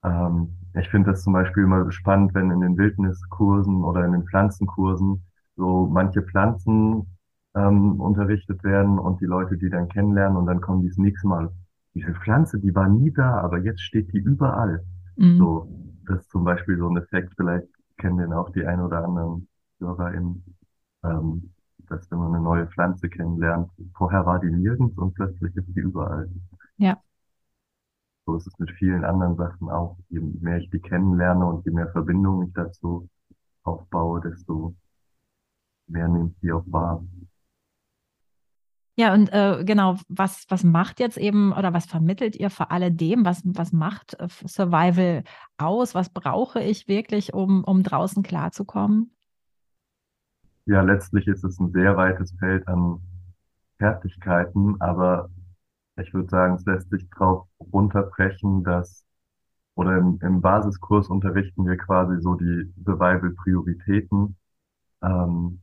Ähm, 0.03 0.57
ich 0.73 0.89
finde 0.89 1.11
das 1.11 1.23
zum 1.23 1.31
Beispiel 1.31 1.63
immer 1.63 1.89
spannend, 1.93 2.33
wenn 2.33 2.51
in 2.51 2.59
den 2.59 2.77
Wildniskursen 2.77 3.81
oder 3.81 4.03
in 4.03 4.11
den 4.11 4.27
Pflanzenkursen 4.27 5.23
so 5.55 5.87
manche 5.89 6.21
Pflanzen 6.21 7.17
ähm, 7.55 8.01
unterrichtet 8.01 8.61
werden 8.65 8.99
und 8.99 9.21
die 9.21 9.25
Leute 9.25 9.57
die 9.57 9.69
dann 9.69 9.87
kennenlernen 9.87 10.37
und 10.37 10.47
dann 10.47 10.59
kommen 10.59 10.81
die 10.81 10.89
das 10.89 10.97
nächste 10.97 11.29
Mal. 11.29 11.49
Diese 11.93 12.13
Pflanze, 12.13 12.59
die 12.59 12.73
war 12.73 12.87
nie 12.87 13.11
da, 13.11 13.41
aber 13.41 13.59
jetzt 13.59 13.81
steht 13.81 14.13
die 14.13 14.19
überall. 14.19 14.83
Mhm. 15.17 15.37
So, 15.37 15.67
das 16.07 16.21
ist 16.21 16.29
zum 16.29 16.43
Beispiel 16.43 16.77
so 16.77 16.89
ein 16.89 16.97
Effekt, 16.97 17.33
vielleicht 17.35 17.67
kennen 17.97 18.17
den 18.17 18.33
auch 18.33 18.49
die 18.51 18.65
ein 18.65 18.79
oder 18.79 19.03
anderen 19.03 19.47
HörerInnen, 19.79 20.43
ähm, 21.03 21.53
dass 21.89 22.09
wenn 22.09 22.19
man 22.19 22.33
eine 22.33 22.43
neue 22.43 22.67
Pflanze 22.67 23.09
kennenlernt, 23.09 23.69
vorher 23.95 24.25
war 24.25 24.39
die 24.39 24.51
nirgends 24.51 24.97
und 24.97 25.13
plötzlich 25.13 25.55
ist 25.55 25.67
die 25.75 25.81
überall. 25.81 26.29
Ja. 26.77 26.97
So 28.25 28.35
ist 28.35 28.47
es 28.47 28.57
mit 28.59 28.71
vielen 28.71 29.03
anderen 29.03 29.35
Sachen 29.35 29.69
auch. 29.69 29.97
Je 30.09 30.19
mehr 30.19 30.57
ich 30.57 30.69
die 30.69 30.79
kennenlerne 30.79 31.45
und 31.45 31.65
je 31.65 31.71
mehr 31.71 31.89
Verbindungen 31.89 32.47
ich 32.47 32.53
dazu 32.53 33.09
aufbaue, 33.63 34.21
desto 34.21 34.75
mehr 35.87 36.07
ich 36.07 36.39
die 36.41 36.51
auch 36.51 36.65
wahr. 36.67 37.03
Ja, 38.95 39.13
und 39.13 39.31
äh, 39.31 39.63
genau, 39.63 39.97
was, 40.09 40.45
was 40.49 40.63
macht 40.63 40.99
jetzt 40.99 41.17
eben 41.17 41.53
oder 41.53 41.73
was 41.73 41.85
vermittelt 41.85 42.35
ihr 42.35 42.49
vor 42.49 42.71
alledem? 42.71 43.25
Was, 43.25 43.41
was 43.45 43.71
macht 43.71 44.19
äh, 44.19 44.27
Survival 44.45 45.23
aus? 45.57 45.95
Was 45.95 46.09
brauche 46.09 46.61
ich 46.61 46.87
wirklich, 46.87 47.33
um, 47.33 47.63
um 47.63 47.83
draußen 47.83 48.21
klarzukommen? 48.21 49.11
Ja, 50.65 50.81
letztlich 50.81 51.27
ist 51.27 51.43
es 51.43 51.59
ein 51.59 51.71
sehr 51.71 51.95
weites 51.97 52.33
Feld 52.37 52.67
an 52.67 53.01
Fertigkeiten, 53.77 54.79
aber 54.79 55.29
ich 55.97 56.13
würde 56.13 56.29
sagen, 56.29 56.55
es 56.55 56.65
lässt 56.65 56.89
sich 56.89 57.09
drauf 57.09 57.47
runterbrechen, 57.73 58.63
dass, 58.63 59.05
oder 59.75 59.97
im, 59.97 60.19
im 60.21 60.41
Basiskurs 60.41 61.07
unterrichten 61.07 61.65
wir 61.65 61.77
quasi 61.77 62.21
so 62.21 62.35
die 62.35 62.71
Survival-Prioritäten, 62.85 64.37
ähm, 65.01 65.61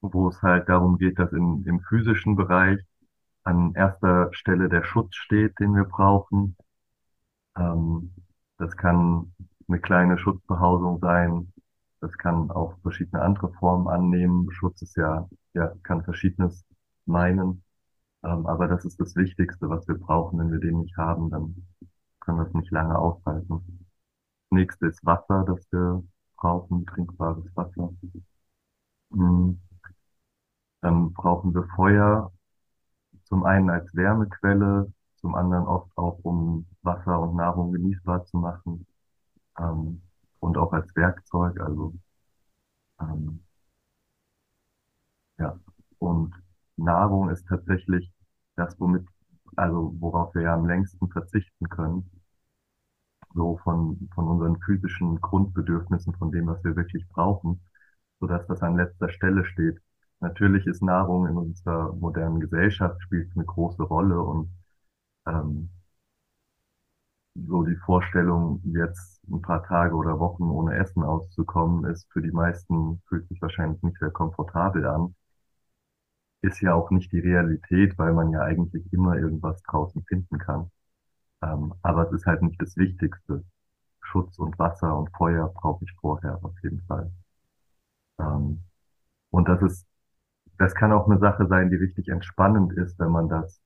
wo 0.00 0.28
es 0.28 0.40
halt 0.42 0.68
darum 0.68 0.98
geht, 0.98 1.18
dass 1.18 1.32
in, 1.32 1.64
im 1.66 1.80
physischen 1.80 2.36
Bereich 2.36 2.80
an 3.44 3.74
erster 3.74 4.32
Stelle 4.32 4.68
der 4.68 4.84
Schutz 4.84 5.16
steht, 5.16 5.58
den 5.58 5.74
wir 5.74 5.84
brauchen. 5.84 6.56
Ähm, 7.56 8.14
das 8.58 8.76
kann 8.76 9.32
eine 9.68 9.80
kleine 9.80 10.18
Schutzbehausung 10.18 10.98
sein. 11.00 11.52
Das 12.00 12.16
kann 12.18 12.50
auch 12.50 12.74
verschiedene 12.82 13.22
andere 13.22 13.52
Formen 13.54 13.88
annehmen. 13.88 14.50
Schutz 14.52 14.82
ist 14.82 14.96
ja, 14.96 15.28
ja, 15.54 15.72
kann 15.82 16.04
verschiedenes 16.04 16.64
meinen. 17.06 17.64
Ähm, 18.24 18.46
aber 18.46 18.68
das 18.68 18.84
ist 18.84 19.00
das 19.00 19.16
Wichtigste, 19.16 19.68
was 19.68 19.86
wir 19.88 19.96
brauchen. 19.96 20.38
Wenn 20.38 20.52
wir 20.52 20.60
den 20.60 20.80
nicht 20.80 20.96
haben, 20.96 21.30
dann 21.30 21.66
können 22.20 22.38
wir 22.38 22.46
es 22.46 22.54
nicht 22.54 22.70
lange 22.70 22.98
aushalten. 22.98 23.88
Das 24.50 24.58
nächste 24.58 24.86
ist 24.86 25.04
Wasser, 25.04 25.44
das 25.46 25.66
wir 25.72 26.02
brauchen, 26.36 26.86
trinkbares 26.86 27.44
Wasser. 27.56 27.92
Mhm. 29.10 29.60
Dann 30.80 31.12
brauchen 31.12 31.54
wir 31.54 31.64
Feuer, 31.76 32.32
zum 33.24 33.44
einen 33.44 33.70
als 33.70 33.94
Wärmequelle, 33.94 34.92
zum 35.16 35.34
anderen 35.34 35.66
oft 35.66 35.90
auch, 35.96 36.18
um 36.24 36.66
Wasser 36.82 37.20
und 37.20 37.36
Nahrung 37.36 37.72
genießbar 37.72 38.24
zu 38.26 38.38
machen, 38.38 38.86
ähm, 39.58 40.02
und 40.40 40.58
auch 40.58 40.72
als 40.72 40.94
Werkzeug, 40.96 41.60
also, 41.60 41.94
ähm, 43.00 43.40
ja. 45.38 45.58
Und 45.98 46.34
Nahrung 46.76 47.30
ist 47.30 47.46
tatsächlich 47.48 48.10
das, 48.56 48.78
womit, 48.80 49.06
also 49.56 49.94
worauf 49.98 50.34
wir 50.34 50.42
ja 50.42 50.54
am 50.54 50.66
längsten 50.66 51.08
verzichten 51.10 51.68
können. 51.68 52.10
So 53.34 53.56
von, 53.64 54.08
von 54.14 54.28
unseren 54.28 54.60
physischen 54.60 55.18
Grundbedürfnissen, 55.22 56.14
von 56.16 56.30
dem, 56.30 56.46
was 56.46 56.62
wir 56.62 56.76
wirklich 56.76 57.08
brauchen, 57.08 57.60
so 58.20 58.26
dass 58.26 58.46
das 58.48 58.60
an 58.62 58.76
letzter 58.76 59.08
Stelle 59.08 59.46
steht. 59.46 59.80
Natürlich 60.20 60.66
ist 60.66 60.82
Nahrung 60.82 61.26
in 61.26 61.36
unserer 61.36 61.92
modernen 61.94 62.40
Gesellschaft 62.40 63.02
spielt 63.02 63.30
eine 63.34 63.44
große 63.44 63.82
Rolle 63.82 64.20
und 64.20 64.50
ähm, 65.26 65.70
so 67.34 67.62
die 67.62 67.76
Vorstellung, 67.76 68.60
jetzt 68.64 69.22
ein 69.30 69.40
paar 69.42 69.62
Tage 69.64 69.94
oder 69.94 70.18
Wochen 70.18 70.44
ohne 70.44 70.76
Essen 70.76 71.02
auszukommen, 71.02 71.90
ist 71.90 72.06
für 72.12 72.20
die 72.22 72.32
meisten, 72.32 73.00
fühlt 73.08 73.26
sich 73.28 73.40
wahrscheinlich 73.40 73.82
nicht 73.82 73.98
sehr 73.98 74.10
komfortabel 74.10 74.86
an. 74.86 75.14
Ist 76.42 76.60
ja 76.62 76.74
auch 76.74 76.90
nicht 76.90 77.12
die 77.12 77.20
Realität, 77.20 77.96
weil 77.96 78.12
man 78.12 78.32
ja 78.32 78.40
eigentlich 78.40 78.92
immer 78.92 79.16
irgendwas 79.16 79.62
draußen 79.62 80.02
finden 80.04 80.38
kann. 80.38 80.70
Ähm, 81.42 81.74
aber 81.82 82.08
es 82.08 82.12
ist 82.12 82.26
halt 82.26 82.42
nicht 82.42 82.60
das 82.62 82.76
Wichtigste. 82.76 83.44
Schutz 84.02 84.38
und 84.38 84.58
Wasser 84.58 84.96
und 84.98 85.10
Feuer 85.16 85.48
brauche 85.54 85.84
ich 85.84 85.92
vorher 86.00 86.38
auf 86.44 86.54
jeden 86.62 86.82
Fall. 86.86 87.12
Ähm, 88.20 88.62
und 89.30 89.48
das 89.48 89.62
ist, 89.62 89.86
das 90.58 90.74
kann 90.74 90.92
auch 90.92 91.08
eine 91.08 91.18
Sache 91.18 91.46
sein, 91.46 91.70
die 91.70 91.76
richtig 91.76 92.08
entspannend 92.08 92.72
ist, 92.72 92.98
wenn 92.98 93.10
man 93.10 93.28
das 93.28 93.60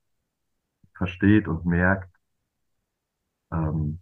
versteht 0.94 1.49
und 1.49 1.64
merkt, 1.66 2.11
ähm, 3.52 4.00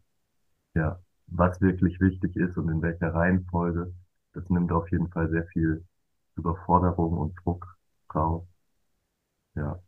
ja, 0.75 1.01
was 1.29 1.61
wirklich 1.61 2.01
wichtig 2.01 2.37
ist 2.37 2.57
und 2.57 2.69
in 2.69 2.83
welcher 2.83 3.15
Reihenfolge. 3.15 3.95
Das 4.33 4.49
nimmt 4.51 4.73
auf 4.73 4.91
jeden 4.91 5.09
Fall 5.11 5.31
sehr 5.31 5.47
viel 5.49 5.85
Überforderung 6.37 7.19
und 7.19 7.35
Druck 7.45 7.77
raus. 8.15 8.47
Ja. 9.55 9.79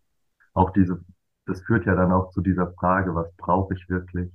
Auch 0.55 0.71
diese, 0.73 1.05
das 1.47 1.63
führt 1.63 1.87
ja 1.87 1.95
dann 1.97 2.13
auch 2.13 2.31
zu 2.31 2.41
dieser 2.41 2.73
Frage, 2.75 3.15
was 3.15 3.33
brauche 3.37 3.75
ich 3.75 3.89
wirklich 3.89 4.33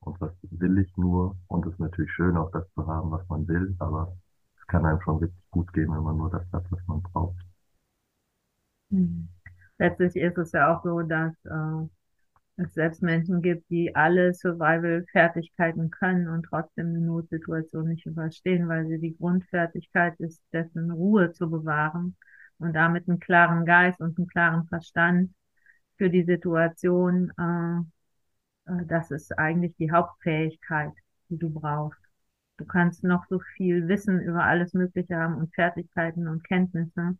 und 0.00 0.20
was 0.20 0.32
will 0.42 0.78
ich 0.78 0.96
nur? 0.96 1.36
Und 1.48 1.66
es 1.66 1.72
ist 1.74 1.80
natürlich 1.80 2.12
schön, 2.12 2.36
auch 2.36 2.50
das 2.52 2.70
zu 2.74 2.86
haben, 2.86 3.10
was 3.10 3.28
man 3.28 3.48
will, 3.48 3.74
aber 3.78 4.16
es 4.56 4.66
kann 4.66 4.86
einem 4.86 5.00
schon 5.00 5.18
richtig 5.18 5.50
gut 5.50 5.72
gehen, 5.72 5.92
wenn 5.92 6.02
man 6.02 6.16
nur 6.16 6.30
das 6.30 6.46
hat, 6.52 6.64
was 6.70 6.80
man 6.86 7.02
braucht. 7.02 7.36
Hm. 8.94 9.28
Letztlich 9.78 10.16
ist 10.16 10.38
es 10.38 10.52
ja 10.52 10.72
auch 10.74 10.84
so, 10.84 11.02
dass 11.02 11.32
äh, 11.44 12.62
es 12.62 12.74
selbst 12.74 13.02
Menschen 13.02 13.42
gibt, 13.42 13.68
die 13.70 13.94
alle 13.96 14.32
Survival-Fertigkeiten 14.32 15.90
können 15.90 16.28
und 16.28 16.44
trotzdem 16.44 16.88
eine 16.88 17.00
Notsituation 17.00 17.88
nicht 17.88 18.06
überstehen, 18.06 18.68
weil 18.68 18.86
sie 18.86 19.00
die 19.00 19.16
Grundfertigkeit 19.16 20.18
ist, 20.20 20.40
dessen 20.52 20.92
Ruhe 20.92 21.32
zu 21.32 21.50
bewahren 21.50 22.16
und 22.58 22.74
damit 22.74 23.08
einen 23.08 23.18
klaren 23.18 23.66
Geist 23.66 24.00
und 24.00 24.16
einen 24.16 24.28
klaren 24.28 24.66
Verstand 24.68 25.34
für 25.98 26.08
die 26.08 26.22
Situation. 26.24 27.32
Äh, 27.36 28.72
äh, 28.72 28.86
das 28.86 29.10
ist 29.10 29.36
eigentlich 29.36 29.74
die 29.76 29.90
Hauptfähigkeit, 29.90 30.92
die 31.30 31.38
du 31.38 31.50
brauchst. 31.50 32.00
Du 32.58 32.64
kannst 32.64 33.02
noch 33.02 33.24
so 33.28 33.40
viel 33.56 33.88
Wissen 33.88 34.20
über 34.20 34.44
alles 34.44 34.72
Mögliche 34.74 35.16
haben 35.16 35.36
und 35.36 35.52
Fertigkeiten 35.52 36.28
und 36.28 36.44
Kenntnisse. 36.44 37.18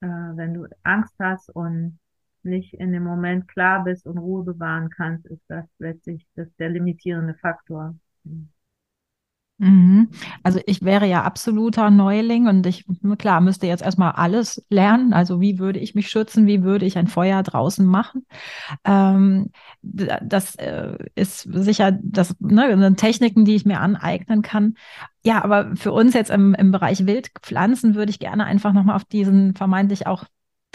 Äh, 0.00 0.06
wenn 0.06 0.54
du 0.54 0.66
Angst 0.82 1.14
hast 1.18 1.50
und 1.50 1.98
nicht 2.42 2.74
in 2.74 2.92
dem 2.92 3.04
Moment 3.04 3.48
klar 3.48 3.84
bist 3.84 4.06
und 4.06 4.18
Ruhe 4.18 4.44
bewahren 4.44 4.90
kannst, 4.90 5.26
ist 5.26 5.42
das 5.48 5.66
letztlich 5.78 6.26
das 6.36 6.48
der 6.56 6.70
limitierende 6.70 7.34
Faktor. 7.34 7.96
Mhm. 8.24 8.50
Also 10.42 10.60
ich 10.66 10.82
wäre 10.82 11.06
ja 11.06 11.22
absoluter 11.22 11.90
Neuling 11.90 12.46
und 12.46 12.66
ich, 12.66 12.86
klar, 13.18 13.40
müsste 13.42 13.66
jetzt 13.66 13.82
erstmal 13.82 14.12
alles 14.12 14.64
lernen. 14.70 15.12
Also 15.12 15.40
wie 15.40 15.58
würde 15.58 15.78
ich 15.78 15.94
mich 15.94 16.08
schützen? 16.08 16.46
Wie 16.46 16.62
würde 16.62 16.86
ich 16.86 16.96
ein 16.96 17.08
Feuer 17.08 17.42
draußen 17.42 17.84
machen? 17.84 18.26
Ähm, 18.84 19.50
das 19.82 20.54
äh, 20.56 20.96
ist 21.14 21.42
sicher 21.42 21.92
das, 22.02 22.34
ne, 22.40 22.94
Techniken, 22.96 23.44
die 23.44 23.54
ich 23.54 23.66
mir 23.66 23.80
aneignen 23.80 24.40
kann. 24.40 24.74
Ja, 25.24 25.44
aber 25.44 25.76
für 25.76 25.92
uns 25.92 26.14
jetzt 26.14 26.30
im, 26.30 26.54
im 26.54 26.70
Bereich 26.70 27.06
Wildpflanzen 27.06 27.94
würde 27.94 28.10
ich 28.10 28.18
gerne 28.18 28.44
einfach 28.44 28.72
nochmal 28.72 28.96
auf 28.96 29.04
diesen 29.04 29.54
vermeintlich 29.54 30.06
auch 30.06 30.24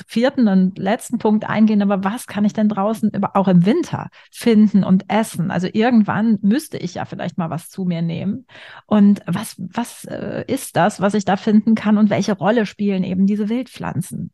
vierten 0.07 0.47
und 0.47 0.77
letzten 0.77 1.17
Punkt 1.17 1.49
eingehen, 1.49 1.81
aber 1.81 2.03
was 2.03 2.27
kann 2.27 2.45
ich 2.45 2.53
denn 2.53 2.69
draußen 2.69 3.11
auch 3.33 3.47
im 3.47 3.65
Winter 3.65 4.09
finden 4.31 4.83
und 4.83 5.05
essen? 5.09 5.51
Also 5.51 5.67
irgendwann 5.71 6.39
müsste 6.41 6.77
ich 6.77 6.95
ja 6.95 7.05
vielleicht 7.05 7.37
mal 7.37 7.49
was 7.49 7.69
zu 7.69 7.85
mir 7.85 8.01
nehmen. 8.01 8.45
Und 8.85 9.21
was, 9.25 9.55
was 9.57 10.05
äh, 10.05 10.43
ist 10.47 10.75
das, 10.75 11.01
was 11.01 11.13
ich 11.13 11.25
da 11.25 11.37
finden 11.37 11.75
kann 11.75 11.97
und 11.97 12.09
welche 12.09 12.33
Rolle 12.33 12.65
spielen 12.65 13.03
eben 13.03 13.25
diese 13.25 13.49
Wildpflanzen? 13.49 14.31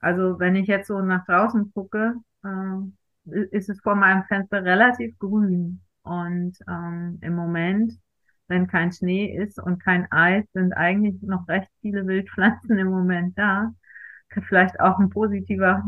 Also 0.00 0.38
wenn 0.38 0.56
ich 0.56 0.68
jetzt 0.68 0.88
so 0.88 1.00
nach 1.00 1.24
draußen 1.26 1.72
gucke, 1.72 2.14
äh, 2.44 3.48
ist 3.50 3.68
es 3.68 3.80
vor 3.80 3.94
meinem 3.94 4.24
Fenster 4.24 4.64
relativ 4.64 5.18
grün. 5.18 5.80
Und 6.02 6.56
ähm, 6.68 7.18
im 7.20 7.34
Moment 7.34 7.92
wenn 8.48 8.66
kein 8.66 8.92
Schnee 8.92 9.26
ist 9.36 9.58
und 9.58 9.82
kein 9.82 10.10
Eis, 10.10 10.44
sind 10.52 10.72
eigentlich 10.72 11.22
noch 11.22 11.46
recht 11.48 11.68
viele 11.80 12.06
Wildpflanzen 12.06 12.78
im 12.78 12.88
Moment 12.88 13.38
da. 13.38 13.72
Vielleicht 14.48 14.78
auch 14.80 14.98
ein 14.98 15.10
positiver 15.10 15.82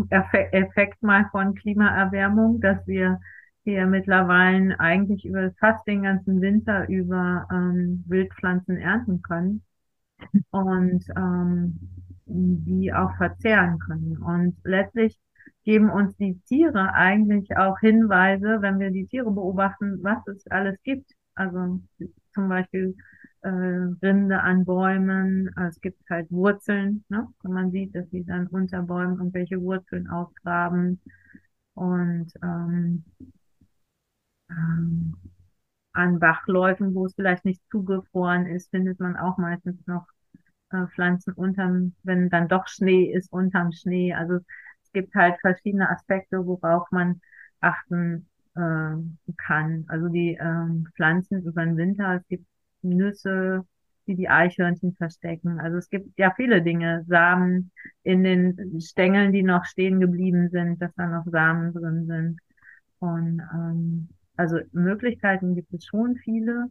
Effekt 0.53 1.03
mal 1.03 1.29
von 1.31 1.55
Klimaerwärmung, 1.55 2.61
dass 2.61 2.87
wir 2.87 3.21
hier 3.65 3.87
mittlerweile 3.87 4.79
eigentlich 4.81 5.25
über 5.25 5.53
fast 5.59 5.87
den 5.87 6.03
ganzen 6.03 6.41
Winter 6.41 6.89
über 6.89 7.47
ähm, 7.53 8.03
Wildpflanzen 8.07 8.79
ernten 8.79 9.23
können 9.23 9.63
und 10.51 11.05
ähm, 11.17 11.79
die 12.27 12.93
auch 12.93 13.15
verzehren 13.17 13.79
können. 13.79 14.17
Und 14.19 14.57
letztlich 14.65 15.19
geben 15.65 15.91
uns 15.91 16.17
die 16.17 16.41
Tiere 16.47 16.95
eigentlich 16.95 17.57
auch 17.57 17.79
Hinweise, 17.81 18.63
wenn 18.63 18.79
wir 18.79 18.91
die 18.91 19.07
Tiere 19.07 19.31
beobachten, 19.31 20.03
was 20.03 20.27
es 20.27 20.47
alles 20.47 20.81
gibt. 20.83 21.11
Also 21.35 21.81
zum 22.35 22.49
Beispiel 22.49 22.97
äh, 23.43 23.49
Rinde 23.49 24.41
an 24.43 24.65
Bäumen, 24.65 25.51
es 25.69 25.81
gibt 25.81 26.09
halt 26.11 26.31
Wurzeln, 26.31 27.05
ne? 27.09 27.27
Und 27.43 27.53
man 27.53 27.71
sieht, 27.71 27.95
dass 27.95 28.09
sie 28.11 28.25
dann 28.25 28.47
unter 28.49 28.83
Bäumen 28.83 29.17
irgendwelche 29.19 29.61
Wurzeln 29.61 30.09
ausgraben 30.09 31.01
und 31.75 32.33
ähm, 32.43 33.05
ähm, 34.51 35.17
an 35.95 36.21
Bachläufen, 36.21 36.95
wo 36.95 37.07
es 37.07 37.15
vielleicht 37.17 37.47
nicht 37.47 37.63
zugefroren 37.71 38.47
ist, 38.47 38.71
findet 38.71 39.01
man 39.01 39.17
auch 39.19 39.39
meistens 39.39 39.87
noch 39.89 40.07
äh, 40.73 40.87
Pflanzen 40.89 41.35
unterm, 41.35 41.95
wenn 42.05 42.31
dann 42.31 42.49
doch 42.49 42.69
Schnee 42.69 43.13
ist, 43.13 43.33
unterm 43.33 43.73
Schnee. 43.73 44.15
Also 44.15 44.37
es 44.85 44.93
gibt 44.95 45.15
halt 45.17 45.41
verschiedene 45.43 45.91
Aspekte, 45.91 46.47
worauf 46.47 46.91
man 46.93 47.23
achten 47.61 48.30
äh, 48.61 49.33
kann. 49.37 49.85
Also 49.89 50.09
die 50.09 50.39
ähm, 50.41 50.89
Pflanzen 50.95 51.43
über 51.45 51.65
den 51.65 51.77
Winter, 51.77 52.17
es 52.17 52.29
gibt 52.29 52.47
Nüsse, 52.83 53.65
die 54.07 54.17
die 54.17 54.29
Eichhörnchen 54.29 54.95
verstecken. 54.95 55.61
Also 55.61 55.79
es 55.79 55.89
gibt 55.89 56.19
ja 56.19 56.33
viele 56.35 56.63
Dinge, 56.63 57.05
Samen 57.09 57.71
in 58.03 58.25
den 58.25 58.81
Stängeln, 58.81 59.33
die 59.33 59.43
noch 59.43 59.65
stehen 59.65 60.01
geblieben 60.01 60.49
sind, 60.51 60.83
dass 60.83 60.95
da 60.97 61.07
noch 61.07 61.27
Samen 61.27 61.73
drin 61.73 62.07
sind. 62.07 62.41
Und 62.99 63.41
ähm, 63.53 64.09
also 64.37 64.59
Möglichkeiten 64.73 65.55
gibt 65.55 65.73
es 65.75 65.85
schon 65.85 66.17
viele, 66.17 66.67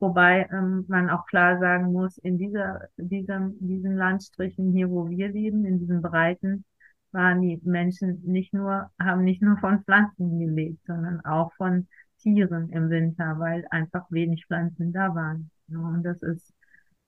wobei 0.00 0.48
ähm, 0.52 0.84
man 0.88 1.08
auch 1.08 1.26
klar 1.26 1.58
sagen 1.58 1.92
muss, 1.92 2.18
in 2.18 2.36
dieser, 2.36 2.88
diesem, 2.96 3.56
diesen 3.60 3.96
Landstrichen 3.96 4.72
hier, 4.72 4.90
wo 4.90 5.08
wir 5.08 5.28
leben, 5.28 5.64
in 5.64 5.78
diesen 5.78 6.02
Breiten, 6.02 6.64
waren 7.12 7.42
die 7.42 7.60
Menschen 7.64 8.22
nicht 8.24 8.54
nur, 8.54 8.90
haben 8.98 9.24
nicht 9.24 9.42
nur 9.42 9.58
von 9.58 9.82
Pflanzen 9.84 10.38
gelebt, 10.38 10.84
sondern 10.86 11.24
auch 11.24 11.52
von 11.54 11.88
Tieren 12.18 12.70
im 12.70 12.90
Winter, 12.90 13.38
weil 13.38 13.66
einfach 13.70 14.06
wenig 14.10 14.46
Pflanzen 14.46 14.92
da 14.92 15.14
waren. 15.14 15.50
Und 15.68 16.02
das 16.04 16.22
ist, 16.22 16.54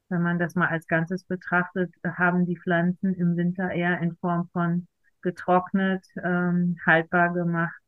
wenn 0.08 0.22
man 0.22 0.38
das 0.38 0.54
mal 0.54 0.68
als 0.68 0.86
Ganzes 0.86 1.24
betrachtet, 1.24 1.94
haben 2.04 2.46
die 2.46 2.58
Pflanzen 2.58 3.14
im 3.14 3.36
Winter 3.36 3.70
eher 3.70 4.00
in 4.00 4.16
Form 4.16 4.48
von 4.52 4.86
getrocknet, 5.22 6.04
ähm, 6.22 6.76
haltbar 6.84 7.32
gemacht, 7.32 7.80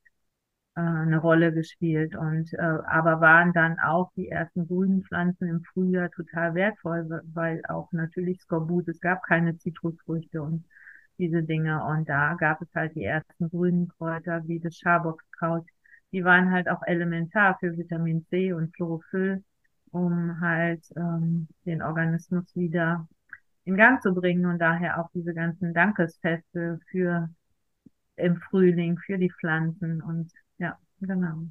äh, 0.75 0.81
eine 0.81 1.19
Rolle 1.19 1.53
gespielt. 1.53 2.15
Und 2.15 2.53
äh, 2.53 2.57
aber 2.61 3.21
waren 3.21 3.53
dann 3.53 3.79
auch 3.79 4.11
die 4.15 4.29
ersten 4.29 4.67
grünen 4.67 5.03
Pflanzen 5.03 5.47
im 5.47 5.63
Frühjahr 5.63 6.09
total 6.11 6.55
wertvoll, 6.55 7.21
weil 7.33 7.61
auch 7.67 7.91
natürlich 7.91 8.41
Skorbut, 8.41 8.87
es 8.87 8.99
gab 8.99 9.23
keine 9.23 9.57
Zitrusfrüchte 9.57 10.41
und 10.41 10.65
diese 11.17 11.43
Dinge. 11.43 11.83
Und 11.85 12.09
da 12.09 12.35
gab 12.35 12.61
es 12.61 12.73
halt 12.75 12.95
die 12.95 13.03
ersten 13.03 13.49
grünen 13.49 13.87
Kräuter 13.89 14.47
wie 14.47 14.59
das 14.59 14.77
Schaboxkraut. 14.77 15.65
Die 16.11 16.23
waren 16.23 16.51
halt 16.51 16.69
auch 16.69 16.81
elementar 16.83 17.57
für 17.59 17.77
Vitamin 17.77 18.25
C 18.29 18.53
und 18.53 18.73
Chlorophyll, 18.73 19.43
um 19.91 20.39
halt 20.41 20.83
ähm, 20.95 21.47
den 21.65 21.81
Organismus 21.81 22.55
wieder 22.55 23.07
in 23.65 23.75
Gang 23.75 24.01
zu 24.01 24.13
bringen 24.13 24.45
und 24.45 24.59
daher 24.59 24.99
auch 24.99 25.09
diese 25.13 25.33
ganzen 25.33 25.73
Dankesfeste 25.73 26.79
für 26.89 27.29
im 28.15 28.37
Frühling, 28.37 28.97
für 28.97 29.17
die 29.17 29.31
Pflanzen 29.31 30.01
und 30.01 30.31
ja, 30.57 30.77
genau. 31.01 31.43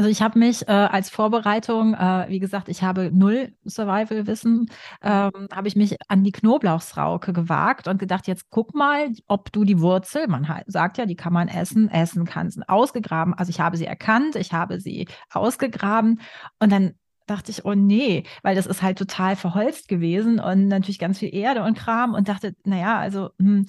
Also 0.00 0.08
ich 0.08 0.22
habe 0.22 0.38
mich 0.38 0.66
äh, 0.66 0.70
als 0.70 1.10
Vorbereitung, 1.10 1.92
äh, 1.92 2.24
wie 2.28 2.38
gesagt, 2.38 2.70
ich 2.70 2.82
habe 2.82 3.10
null 3.12 3.52
Survival-Wissen, 3.66 4.70
ähm, 5.02 5.30
habe 5.52 5.68
ich 5.68 5.76
mich 5.76 5.98
an 6.08 6.24
die 6.24 6.32
Knoblauchsrauke 6.32 7.34
gewagt 7.34 7.86
und 7.86 7.98
gedacht, 7.98 8.26
jetzt 8.26 8.48
guck 8.48 8.74
mal, 8.74 9.10
ob 9.26 9.52
du 9.52 9.62
die 9.64 9.78
Wurzel, 9.78 10.26
man 10.26 10.62
sagt 10.68 10.96
ja, 10.96 11.04
die 11.04 11.16
kann 11.16 11.34
man 11.34 11.48
essen, 11.48 11.90
essen 11.90 12.24
kannst, 12.24 12.66
ausgegraben. 12.66 13.34
Also 13.34 13.50
ich 13.50 13.60
habe 13.60 13.76
sie 13.76 13.84
erkannt, 13.84 14.36
ich 14.36 14.54
habe 14.54 14.80
sie 14.80 15.06
ausgegraben 15.34 16.22
und 16.60 16.72
dann 16.72 16.94
dachte 17.26 17.50
ich, 17.50 17.66
oh 17.66 17.74
nee, 17.74 18.24
weil 18.42 18.56
das 18.56 18.64
ist 18.66 18.80
halt 18.80 18.96
total 18.96 19.36
verholzt 19.36 19.86
gewesen 19.86 20.40
und 20.40 20.68
natürlich 20.68 20.98
ganz 20.98 21.18
viel 21.18 21.34
Erde 21.34 21.62
und 21.62 21.76
Kram 21.76 22.14
und 22.14 22.26
dachte, 22.26 22.56
naja, 22.64 22.98
also 22.98 23.32
hm, 23.38 23.66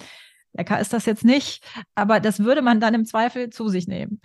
lecker 0.54 0.80
ist 0.80 0.94
das 0.94 1.04
jetzt 1.04 1.26
nicht, 1.26 1.62
aber 1.94 2.20
das 2.20 2.38
würde 2.38 2.62
man 2.62 2.80
dann 2.80 2.94
im 2.94 3.04
Zweifel 3.04 3.50
zu 3.50 3.68
sich 3.68 3.86
nehmen 3.86 4.22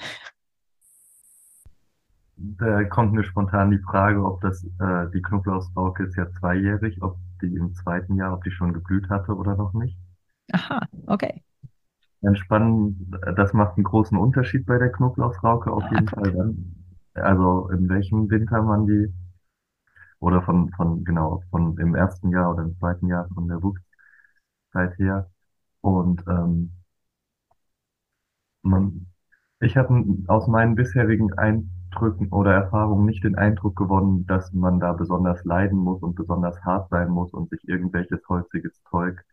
da 2.38 2.84
kommt 2.84 3.14
mir 3.14 3.24
spontan 3.24 3.72
die 3.72 3.80
Frage, 3.80 4.24
ob 4.24 4.42
das, 4.42 4.64
äh, 4.80 5.10
die 5.14 5.22
Knoblauchsrauke 5.22 6.04
ist 6.04 6.16
ja 6.16 6.30
zweijährig, 6.32 7.02
ob 7.02 7.18
die 7.42 7.56
im 7.56 7.74
zweiten 7.74 8.16
Jahr, 8.16 8.34
ob 8.34 8.44
die 8.44 8.52
schon 8.52 8.74
geblüht 8.74 9.10
hatte 9.10 9.36
oder 9.36 9.56
noch 9.56 9.74
nicht. 9.74 9.98
Aha, 10.52 10.82
okay. 11.08 11.44
Entspannend, 12.22 12.98
das 13.36 13.54
macht 13.54 13.78
einen 13.78 13.84
großen 13.84 14.18
Unterschied 14.18 14.66
bei 14.66 14.78
der 14.78 14.92
Knoblauchsrauke 14.92 15.72
auf 15.72 15.84
ah, 15.84 15.94
jeden 15.94 16.08
Fall 16.08 16.32
dann. 16.32 16.76
Also 17.14 17.70
in 17.70 17.90
welchem 17.90 18.30
Winter 18.30 18.62
man 18.62 18.86
die, 18.86 19.14
oder 20.20 20.42
von, 20.42 20.72
von, 20.72 21.04
genau, 21.04 21.44
von 21.50 21.78
im 21.78 21.96
ersten 21.96 22.30
Jahr 22.30 22.52
oder 22.54 22.64
im 22.64 22.78
zweiten 22.78 23.08
Jahr 23.08 23.28
von 23.34 23.48
der 23.48 23.62
Wuchszeit 23.62 24.98
her. 24.98 25.30
Und 25.82 26.24
ähm, 26.28 26.72
man, 28.62 29.08
ich 29.60 29.78
habe 29.78 30.06
aus 30.28 30.48
meinen 30.48 30.76
bisherigen 30.76 31.34
ein 31.34 31.72
Eindrücken 31.92 32.30
oder 32.30 32.54
Erfahrungen 32.54 33.06
nicht 33.06 33.24
den 33.24 33.36
Eindruck 33.36 33.76
gewonnen, 33.76 34.26
dass 34.28 34.54
man 34.54 34.80
da 34.80 34.94
besonders 34.94 35.44
leiden 35.46 35.78
muss 35.78 36.02
und 36.02 36.16
besonders 36.16 36.62
hart 36.64 36.90
sein 36.90 37.10
muss 37.10 37.32
und 37.34 37.50
sich 37.50 37.68
irgendwelches 37.68 38.20
holziges 38.28 38.82
Zeug 38.90 39.24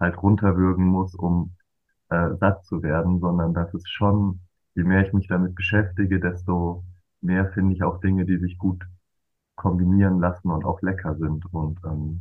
halt 0.00 0.20
runterwürgen 0.22 0.86
muss, 0.86 1.14
um 1.14 1.52
äh, 2.10 2.34
satt 2.40 2.64
zu 2.64 2.82
werden, 2.82 3.20
sondern 3.20 3.54
das 3.54 3.72
ist 3.74 3.88
schon, 3.88 4.40
je 4.74 4.84
mehr 4.84 5.06
ich 5.06 5.12
mich 5.12 5.28
damit 5.28 5.54
beschäftige, 5.54 6.20
desto 6.20 6.84
mehr 7.20 7.50
finde 7.52 7.74
ich 7.74 7.82
auch 7.82 8.00
Dinge, 8.00 8.24
die 8.24 8.38
sich 8.38 8.58
gut 8.58 8.84
kombinieren 9.54 10.18
lassen 10.18 10.50
und 10.50 10.64
auch 10.64 10.82
lecker 10.82 11.14
sind 11.16 11.44
und 11.52 11.78
ähm, 11.84 12.20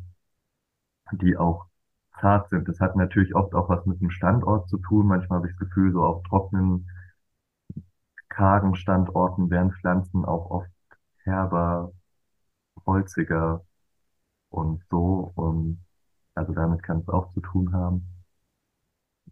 die 1.13 1.38
auch 1.38 1.65
zart 2.20 2.50
sind. 2.50 2.67
Das 2.67 2.80
hat 2.80 2.96
natürlich 2.96 3.36
oft 3.36 3.56
auch 3.56 3.70
was 3.70 3.86
mit 3.86 4.00
dem 4.00 4.12
Standort 4.12 4.70
zu 4.70 4.78
tun. 4.78 5.08
Manchmal 5.08 5.39
habe 5.39 5.48
ich 5.48 5.56
das 5.58 5.67
Gefühl, 5.67 5.91
so 5.91 6.04
auf 6.04 6.24
trockenen 6.24 6.88
kargen 8.32 8.76
Standorten 8.76 9.52
werden 9.52 9.74
Pflanzen 9.74 10.26
auch 10.26 10.50
oft 10.50 10.72
herber, 11.24 11.91
holziger 12.86 13.63
und 14.50 14.84
so. 14.89 15.32
Und 15.36 15.86
also 16.36 16.54
damit 16.54 16.84
kann 16.84 17.00
es 17.00 17.10
auch 17.10 17.34
zu 17.34 17.41
tun 17.41 17.74
haben. 17.74 18.08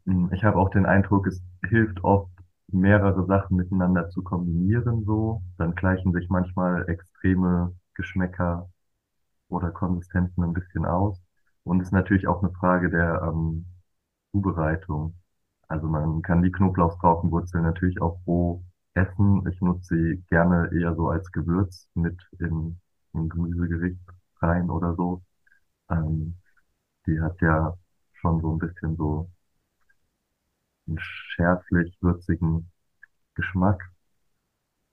Hm, 0.05 0.31
ich 0.33 0.43
habe 0.43 0.57
auch 0.57 0.69
den 0.69 0.85
Eindruck, 0.85 1.27
es 1.27 1.41
hilft 1.67 2.03
oft, 2.03 2.31
mehrere 2.67 3.25
Sachen 3.25 3.57
miteinander 3.57 4.09
zu 4.09 4.21
kombinieren, 4.23 5.03
so. 5.05 5.41
Dann 5.57 5.75
gleichen 5.75 6.13
sich 6.13 6.29
manchmal 6.29 6.87
extreme 6.89 7.75
Geschmäcker 7.95 8.69
oder 9.49 9.71
Konsistenzen 9.71 10.43
ein 10.43 10.53
bisschen 10.53 10.85
aus. 10.85 11.21
Und 11.63 11.81
es 11.81 11.87
ist 11.89 11.93
natürlich 11.93 12.27
auch 12.27 12.43
eine 12.43 12.51
Frage 12.53 12.89
der 12.89 13.21
ähm, 13.23 13.65
Zubereitung. 14.31 15.15
Also 15.67 15.87
man 15.87 16.21
kann 16.21 16.43
die 16.43 16.51
Knoblauchstrauchenwurzel 16.51 17.61
natürlich 17.61 18.01
auch 18.01 18.19
roh 18.27 18.63
essen. 18.93 19.47
Ich 19.51 19.61
nutze 19.61 19.95
sie 19.95 20.23
gerne 20.29 20.69
eher 20.73 20.95
so 20.95 21.09
als 21.09 21.31
Gewürz 21.31 21.89
mit 21.95 22.17
in 22.39 22.79
ein 23.13 23.29
Gemüsegericht 23.29 23.99
rein 24.41 24.69
oder 24.69 24.95
so. 24.95 25.23
Ähm, 25.91 26.37
die 27.07 27.21
hat 27.21 27.41
ja 27.41 27.75
schon 28.13 28.41
so 28.41 28.53
ein 28.53 28.59
bisschen 28.59 28.97
so 28.97 29.29
einen 30.89 30.99
schärflich 30.99 31.95
würzigen 32.01 32.69
Geschmack. 33.35 33.91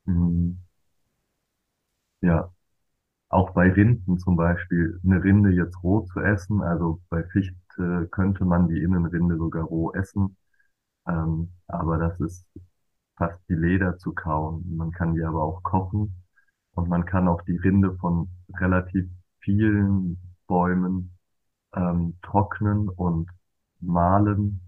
Mhm. 0.07 0.57
Ja, 2.21 2.53
auch 3.31 3.53
bei 3.53 3.73
Rinden 3.73 4.19
zum 4.19 4.37
Beispiel, 4.37 5.01
eine 5.05 5.23
Rinde 5.25 5.51
jetzt 5.53 5.83
roh 5.85 6.03
zu 6.03 6.21
essen, 6.21 6.63
also 6.63 7.01
bei 7.11 7.25
Fichte 7.25 8.09
könnte 8.13 8.45
man 8.47 8.69
die 8.69 8.83
Innenrinde 8.83 9.37
sogar 9.39 9.65
roh 9.65 9.93
essen, 9.95 10.37
ähm, 11.09 11.53
aber 11.69 11.99
das 11.99 12.21
ist 12.21 12.47
fast 13.17 13.41
die 13.49 13.55
Leder 13.55 13.99
zu 13.99 14.13
kauen. 14.13 14.77
Man 14.77 14.93
kann 14.93 15.15
die 15.15 15.23
aber 15.25 15.43
auch 15.43 15.63
kochen 15.63 16.23
und 16.73 16.89
man 16.89 17.05
kann 17.07 17.29
auch 17.29 17.43
die 17.43 17.57
Rinde 17.57 17.97
von 17.97 18.29
relativ 18.55 19.09
vielen 19.41 20.19
Bäumen 20.47 21.17
ähm, 21.75 22.19
trocknen 22.23 22.89
und 22.89 23.31
mahlen. 23.81 24.61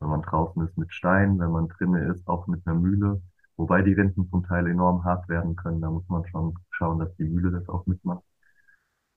Wenn 0.00 0.10
man 0.10 0.22
draußen 0.22 0.62
ist 0.66 0.78
mit 0.78 0.92
Stein, 0.92 1.38
wenn 1.38 1.50
man 1.50 1.68
drinnen 1.68 2.10
ist, 2.12 2.28
auch 2.28 2.46
mit 2.46 2.66
einer 2.66 2.78
Mühle. 2.78 3.20
Wobei 3.56 3.82
die 3.82 3.92
Rinden 3.92 4.28
zum 4.30 4.44
Teil 4.44 4.68
enorm 4.68 5.04
hart 5.04 5.28
werden 5.28 5.56
können. 5.56 5.80
Da 5.80 5.90
muss 5.90 6.08
man 6.08 6.24
schon 6.26 6.54
schauen, 6.70 7.00
dass 7.00 7.14
die 7.16 7.24
Mühle 7.24 7.50
das 7.50 7.68
auch 7.68 7.86
mitmacht. 7.86 8.22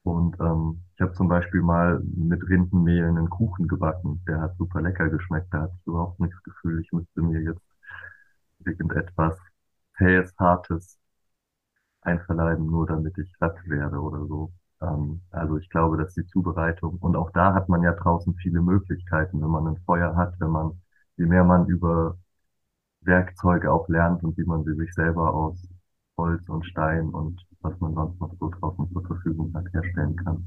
Und 0.04 0.40
ähm, 0.40 0.84
ich 0.96 1.02
habe 1.02 1.14
zum 1.14 1.28
Beispiel 1.28 1.62
mal 1.62 2.02
mit 2.04 2.42
Rindenmehl 2.50 3.06
einen 3.06 3.30
Kuchen 3.30 3.68
gebacken. 3.68 4.24
Der 4.28 4.42
hat 4.42 4.58
super 4.58 4.82
lecker 4.82 5.10
geschmeckt. 5.10 5.54
Da 5.54 5.62
hatte 5.62 5.76
ich 5.80 5.88
überhaupt 5.88 6.20
nicht 6.20 6.34
das 6.34 6.44
Gefühl, 6.44 6.82
ich 6.82 6.92
müsste 6.92 7.22
mir 7.22 7.42
jetzt 7.42 7.62
irgendetwas 8.66 9.38
Zähes, 9.98 10.34
Hartes 10.38 11.00
einverleiben, 12.02 12.68
nur 12.68 12.86
damit 12.88 13.18
ich 13.18 13.32
satt 13.40 13.58
werde 13.68 14.00
oder 14.00 14.26
so. 14.28 14.52
Ähm, 14.82 15.22
also 15.32 15.58
ich 15.58 15.70
glaube, 15.70 15.98
dass 15.98 16.14
die 16.14 16.26
Zubereitung, 16.28 16.98
und 17.00 17.16
auch 17.16 17.32
da 17.32 17.54
hat 17.54 17.70
man 17.70 17.82
ja 17.84 17.94
draußen 17.94 18.36
viele 18.36 18.62
Möglichkeiten, 18.62 19.42
wenn 19.42 19.50
man 19.50 19.68
ein 19.68 19.78
Feuer 19.86 20.16
hat, 20.16 20.40
wenn 20.40 20.52
man 20.52 20.82
je 21.18 21.26
mehr 21.26 21.44
man 21.44 21.68
über 21.68 22.18
Werkzeuge 23.02 23.72
auch 23.72 23.88
lernt 23.90 24.24
und 24.24 24.38
wie 24.38 24.46
man 24.46 24.64
sie 24.64 24.76
sich 24.76 24.94
selber 24.94 25.34
aus 25.34 25.68
Holz 26.18 26.48
und 26.50 26.66
Stein 26.66 27.10
und 27.10 27.42
was 27.62 27.80
man 27.80 27.94
sonst 27.96 28.20
noch 28.20 28.34
so 28.40 28.50
draußen 28.50 28.92
zur 28.92 29.06
Verfügung 29.06 29.54
hat, 29.56 29.72
herstellen 29.74 30.16
kann. 30.18 30.46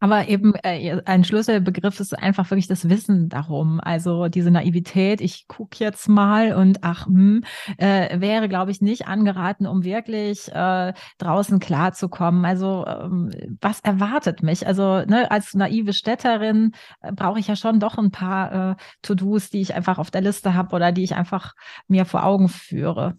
Aber 0.00 0.28
eben 0.28 0.54
äh, 0.62 1.00
ein 1.04 1.24
Schlüsselbegriff 1.24 1.98
ist 1.98 2.16
einfach 2.16 2.50
wirklich 2.50 2.68
das 2.68 2.88
Wissen 2.88 3.28
darum. 3.28 3.80
Also 3.80 4.28
diese 4.28 4.50
Naivität, 4.50 5.20
ich 5.20 5.48
gucke 5.48 5.82
jetzt 5.82 6.08
mal 6.08 6.54
und 6.54 6.78
ach, 6.82 7.06
hm, 7.06 7.42
äh, 7.78 8.20
wäre, 8.20 8.48
glaube 8.48 8.70
ich, 8.70 8.80
nicht 8.80 9.08
angeraten, 9.08 9.66
um 9.66 9.82
wirklich 9.82 10.52
äh, 10.52 10.92
draußen 11.18 11.58
klarzukommen. 11.58 12.44
Also 12.44 12.86
ähm, 12.86 13.30
was 13.60 13.80
erwartet 13.80 14.42
mich? 14.42 14.66
Also 14.66 15.04
ne, 15.04 15.30
als 15.30 15.54
naive 15.54 15.92
Städterin 15.92 16.72
äh, 17.00 17.12
brauche 17.12 17.40
ich 17.40 17.48
ja 17.48 17.56
schon 17.56 17.80
doch 17.80 17.98
ein 17.98 18.10
paar 18.10 18.72
äh, 18.72 18.76
To-Dos, 19.02 19.50
die 19.50 19.60
ich 19.60 19.74
einfach 19.74 19.98
auf 19.98 20.10
der 20.10 20.20
Liste 20.20 20.54
habe 20.54 20.76
oder 20.76 20.92
die 20.92 21.04
ich 21.04 21.16
einfach 21.16 21.54
mir 21.88 22.04
vor 22.04 22.24
Augen 22.24 22.48
führe. 22.48 23.18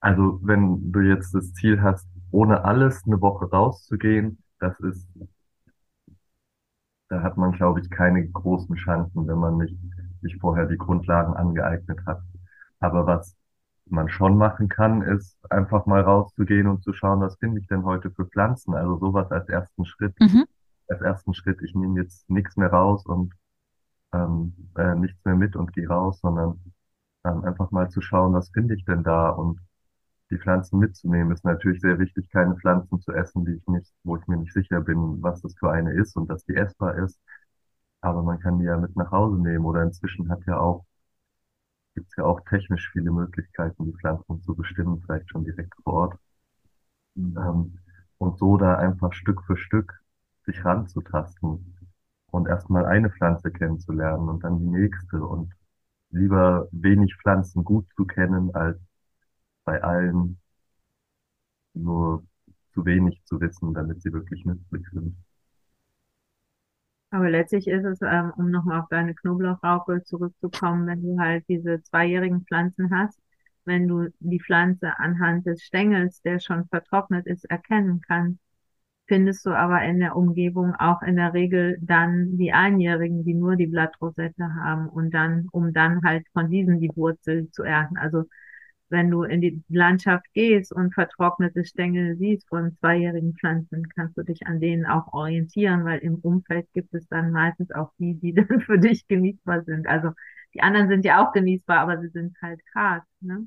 Also 0.00 0.40
wenn 0.42 0.90
du 0.90 1.00
jetzt 1.00 1.34
das 1.34 1.52
Ziel 1.52 1.82
hast, 1.82 2.08
ohne 2.30 2.64
alles 2.64 3.02
eine 3.06 3.20
Woche 3.20 3.50
rauszugehen, 3.50 4.42
das 4.58 4.78
ist, 4.80 5.06
da 7.08 7.22
hat 7.22 7.36
man, 7.36 7.52
glaube 7.52 7.80
ich, 7.80 7.90
keine 7.90 8.26
großen 8.28 8.76
Chancen, 8.76 9.26
wenn 9.26 9.38
man 9.38 9.56
nicht 9.58 9.76
sich 10.22 10.36
vorher 10.38 10.66
die 10.66 10.76
Grundlagen 10.76 11.34
angeeignet 11.34 12.00
hat. 12.06 12.22
Aber 12.78 13.06
was 13.06 13.36
man 13.86 14.08
schon 14.08 14.36
machen 14.36 14.68
kann, 14.68 15.02
ist 15.02 15.36
einfach 15.50 15.86
mal 15.86 16.02
rauszugehen 16.02 16.68
und 16.68 16.82
zu 16.82 16.92
schauen, 16.92 17.20
was 17.20 17.36
finde 17.38 17.60
ich 17.60 17.66
denn 17.66 17.84
heute 17.84 18.10
für 18.10 18.26
Pflanzen. 18.26 18.74
Also 18.74 18.98
sowas 18.98 19.30
als 19.30 19.48
ersten 19.48 19.84
Schritt. 19.84 20.14
Mhm. 20.20 20.44
Als 20.88 21.00
ersten 21.00 21.34
Schritt, 21.34 21.62
ich 21.62 21.74
nehme 21.74 22.00
jetzt 22.00 22.28
nichts 22.28 22.56
mehr 22.56 22.70
raus 22.70 23.04
und 23.06 23.32
ähm, 24.12 24.54
äh, 24.76 24.94
nichts 24.94 25.24
mehr 25.24 25.36
mit 25.36 25.56
und 25.56 25.72
gehe 25.72 25.88
raus, 25.88 26.20
sondern 26.20 26.60
ähm, 27.24 27.44
einfach 27.44 27.70
mal 27.70 27.88
zu 27.90 28.00
schauen, 28.00 28.32
was 28.32 28.50
finde 28.50 28.74
ich 28.74 28.84
denn 28.84 29.02
da 29.02 29.30
und 29.30 29.60
die 30.30 30.38
Pflanzen 30.38 30.78
mitzunehmen, 30.78 31.32
ist 31.32 31.44
natürlich 31.44 31.80
sehr 31.80 31.98
wichtig, 31.98 32.30
keine 32.30 32.56
Pflanzen 32.56 33.00
zu 33.00 33.12
essen, 33.12 33.44
die 33.44 33.52
ich 33.54 33.66
nicht, 33.66 33.92
wo 34.04 34.16
ich 34.16 34.26
mir 34.26 34.36
nicht 34.36 34.52
sicher 34.52 34.80
bin, 34.80 35.22
was 35.22 35.42
das 35.42 35.54
für 35.58 35.70
eine 35.70 35.92
ist 35.92 36.16
und 36.16 36.28
dass 36.30 36.44
die 36.44 36.54
essbar 36.56 36.96
ist. 36.96 37.20
Aber 38.00 38.22
man 38.22 38.40
kann 38.40 38.58
die 38.58 38.64
ja 38.66 38.76
mit 38.78 38.96
nach 38.96 39.10
Hause 39.10 39.40
nehmen 39.42 39.64
oder 39.64 39.82
inzwischen 39.82 40.30
hat 40.30 40.44
ja 40.46 40.58
auch, 40.58 40.84
gibt's 41.94 42.16
ja 42.16 42.24
auch 42.24 42.40
technisch 42.48 42.90
viele 42.92 43.12
Möglichkeiten, 43.12 43.84
die 43.84 43.92
Pflanzen 43.92 44.40
zu 44.42 44.54
bestimmen, 44.56 45.00
vielleicht 45.02 45.30
schon 45.30 45.44
direkt 45.44 45.74
vor 45.84 45.92
Ort. 45.92 46.18
Ähm, 47.16 47.78
und 48.18 48.38
so 48.38 48.56
da 48.56 48.76
einfach 48.76 49.12
Stück 49.12 49.42
für 49.44 49.56
Stück 49.56 50.00
sich 50.44 50.64
ranzutasten 50.64 51.76
und 52.30 52.48
erstmal 52.48 52.86
eine 52.86 53.10
Pflanze 53.10 53.50
kennenzulernen 53.50 54.28
und 54.28 54.44
dann 54.44 54.58
die 54.58 54.66
nächste 54.66 55.22
und 55.22 55.52
lieber 56.10 56.68
wenig 56.72 57.16
Pflanzen 57.16 57.64
gut 57.64 57.86
zu 57.96 58.04
kennen 58.04 58.54
als 58.54 58.78
bei 59.70 59.80
allen 59.84 60.36
nur 61.74 62.24
zu 62.74 62.84
wenig 62.84 63.22
zu 63.24 63.40
wissen, 63.40 63.72
damit 63.72 64.02
sie 64.02 64.12
wirklich 64.12 64.44
nützlich 64.44 64.84
sind. 64.92 65.14
Aber 67.12 67.30
letztlich 67.30 67.68
ist 67.68 67.84
es, 67.84 68.00
ähm, 68.02 68.32
um 68.36 68.50
nochmal 68.50 68.80
auf 68.80 68.88
deine 68.88 69.14
Knoblauchraupe 69.14 70.02
zurückzukommen, 70.02 70.88
wenn 70.88 71.02
du 71.02 71.20
halt 71.20 71.44
diese 71.48 71.80
zweijährigen 71.82 72.44
Pflanzen 72.46 72.90
hast, 72.92 73.20
wenn 73.64 73.86
du 73.86 74.08
die 74.18 74.40
Pflanze 74.40 74.98
anhand 74.98 75.46
des 75.46 75.62
Stängels, 75.62 76.20
der 76.22 76.40
schon 76.40 76.66
vertrocknet 76.66 77.26
ist, 77.28 77.44
erkennen 77.44 78.00
kannst, 78.00 78.40
findest 79.06 79.46
du 79.46 79.50
aber 79.50 79.82
in 79.84 80.00
der 80.00 80.16
Umgebung 80.16 80.74
auch 80.76 81.02
in 81.02 81.14
der 81.14 81.32
Regel 81.32 81.78
dann 81.80 82.36
die 82.38 82.52
Einjährigen, 82.52 83.24
die 83.24 83.34
nur 83.34 83.54
die 83.54 83.68
Blattrosette 83.68 84.44
haben 84.56 84.88
und 84.88 85.12
dann, 85.12 85.46
um 85.52 85.72
dann 85.72 86.02
halt 86.02 86.26
von 86.32 86.50
diesen 86.50 86.80
die 86.80 86.90
Wurzel 86.96 87.50
zu 87.52 87.62
ernten. 87.62 87.98
Also 87.98 88.24
wenn 88.90 89.10
du 89.10 89.22
in 89.22 89.40
die 89.40 89.62
Landschaft 89.68 90.26
gehst 90.34 90.72
und 90.72 90.94
vertrocknete 90.94 91.64
Stängel 91.64 92.16
siehst 92.16 92.48
von 92.48 92.76
zweijährigen 92.78 93.34
Pflanzen, 93.34 93.88
kannst 93.94 94.16
du 94.18 94.22
dich 94.22 94.46
an 94.46 94.60
denen 94.60 94.86
auch 94.86 95.12
orientieren, 95.12 95.84
weil 95.84 96.00
im 96.00 96.16
Umfeld 96.16 96.68
gibt 96.72 96.94
es 96.94 97.06
dann 97.08 97.30
meistens 97.32 97.70
auch 97.72 97.92
die, 97.98 98.14
die 98.14 98.34
dann 98.34 98.60
für 98.60 98.78
dich 98.78 99.06
genießbar 99.08 99.64
sind. 99.64 99.86
Also 99.86 100.10
die 100.54 100.62
anderen 100.62 100.88
sind 100.88 101.04
ja 101.04 101.24
auch 101.24 101.32
genießbar, 101.32 101.78
aber 101.78 102.00
sie 102.00 102.08
sind 102.08 102.36
halt 102.42 102.60
hart. 102.74 103.04
Ne? 103.20 103.46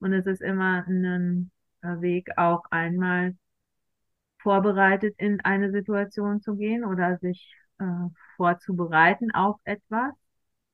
Und 0.00 0.12
es 0.12 0.26
ist 0.26 0.42
immer 0.42 0.84
ein 0.86 1.50
äh, 1.82 2.00
Weg, 2.00 2.30
auch 2.36 2.64
einmal 2.70 3.34
vorbereitet 4.38 5.14
in 5.18 5.40
eine 5.42 5.70
Situation 5.72 6.40
zu 6.40 6.56
gehen 6.56 6.84
oder 6.84 7.18
sich 7.18 7.54
äh, 7.78 7.84
vorzubereiten 8.36 9.30
auf 9.32 9.60
etwas, 9.64 10.12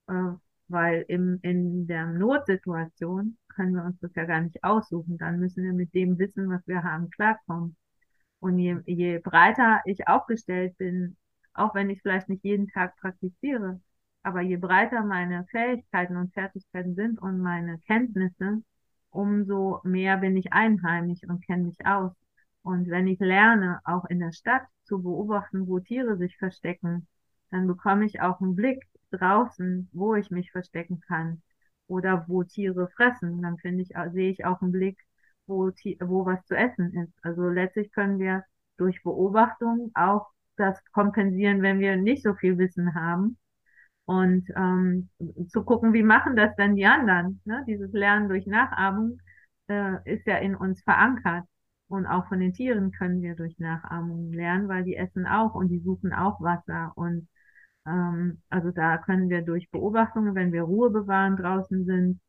äh, 0.09 0.33
weil 0.68 1.05
im, 1.09 1.38
in 1.42 1.87
der 1.87 2.07
Notsituation 2.07 3.37
können 3.48 3.74
wir 3.74 3.85
uns 3.85 3.98
das 4.00 4.14
ja 4.14 4.24
gar 4.24 4.40
nicht 4.40 4.62
aussuchen. 4.64 5.18
Dann 5.18 5.38
müssen 5.38 5.64
wir 5.64 5.72
mit 5.72 5.94
dem 5.94 6.18
Wissen, 6.18 6.48
was 6.48 6.66
wir 6.66 6.83
haben, 6.83 7.11
klarkommen. 7.11 7.77
Und 8.40 8.59
je, 8.59 8.79
je 8.87 9.18
breiter 9.18 9.81
ich 9.85 10.09
aufgestellt 10.09 10.77
bin, 10.79 11.16
auch 11.55 11.74
wenn 11.74 11.90
ich 11.90 12.03
vielleicht 12.03 12.29
nicht 12.29 12.44
jeden 12.44 12.68
Tag 12.68 12.96
praktiziere, 12.96 13.81
aber 14.22 14.40
je 14.40 14.57
breiter 14.57 15.05
meine 15.05 15.46
Fähigkeiten 15.50 16.16
und 16.16 16.33
Fertigkeiten 16.33 16.94
sind 16.94 17.20
und 17.20 17.40
meine 17.40 17.79
Kenntnisse, 17.81 18.62
umso 19.11 19.81
mehr 19.85 20.16
bin 20.18 20.37
ich 20.37 20.53
einheimisch 20.53 21.22
und 21.29 21.44
kenne 21.46 21.64
mich 21.64 21.87
aus. 21.87 22.12
Und 22.62 22.88
wenn 22.88 23.07
ich 23.07 23.20
lerne, 23.20 23.81
auch 23.85 24.07
in 24.07 24.18
der 24.20 24.33
Stadt 24.33 24.64
zu 24.85 25.03
beobachten, 25.03 25.68
wo 25.68 25.79
Tiere 25.81 26.16
sich 26.16 26.37
verstecken, 26.38 27.07
dann 27.50 27.66
bekomme 27.66 28.07
ich 28.07 28.20
auch 28.20 28.40
einen 28.40 28.57
Blick 28.57 28.85
draußen, 29.18 29.88
wo 29.92 30.14
ich 30.14 30.31
mich 30.31 30.50
verstecken 30.53 31.00
kann 31.00 31.42
oder 31.87 32.24
wo 32.29 32.44
Tiere 32.44 32.88
fressen. 32.88 33.42
Dann 33.42 33.59
finde 33.59 33.83
ich, 33.83 33.92
sehe 34.12 34.31
ich 34.31 34.44
auch 34.44 34.61
einen 34.62 34.72
Blick, 34.72 34.98
wo, 35.46 35.68
wo 36.00 36.27
was 36.27 36.44
zu 36.46 36.57
essen 36.57 36.94
ist. 36.94 37.12
Also 37.22 37.48
letztlich 37.48 37.92
können 37.92 38.18
wir 38.18 38.44
durch 38.77 39.03
Beobachtung 39.03 39.90
auch 39.94 40.27
das 40.57 40.79
kompensieren, 40.92 41.62
wenn 41.62 41.81
wir 41.81 41.96
nicht 41.96 42.22
so 42.22 42.35
viel 42.35 42.59
Wissen 42.59 42.94
haben. 42.94 43.38
Und 44.07 44.48
ähm, 44.55 45.09
zu 45.48 45.64
gucken, 45.64 45.94
wie 45.94 46.03
machen 46.03 46.37
das 46.37 46.55
denn 46.57 46.77
die 46.77 46.85
anderen? 46.85 47.40
Ne? 47.44 47.64
Dieses 47.66 47.92
Lernen 47.92 48.29
durch 48.29 48.46
Nachahmung 48.46 49.18
äh, 49.68 49.96
ist 50.05 50.27
ja 50.27 50.37
in 50.37 50.55
uns 50.55 50.83
verankert. 50.83 51.44
Und 51.88 52.07
auch 52.07 52.29
von 52.29 52.40
den 52.40 52.53
Tieren 52.53 52.92
können 52.92 53.22
wir 53.22 53.35
durch 53.35 53.59
Nachahmung 53.59 54.33
lernen, 54.33 54.68
weil 54.68 54.85
die 54.85 54.96
essen 54.96 55.27
auch 55.27 55.55
und 55.55 55.68
die 55.68 55.81
suchen 55.81 56.12
auch 56.12 56.40
Wasser 56.40 56.92
und 56.96 57.29
ähm, 57.87 58.42
also 58.51 58.70
da 58.70 58.99
können 58.99 59.29
wir 59.29 59.42
durch 59.42 59.70
Beobachtungen, 59.70 60.35
wenn 60.35 60.53
wir 60.53 60.62
Ruhe 60.62 60.90
bewahren 60.90 61.37
draußen 61.37 61.85
sind, 61.85 62.20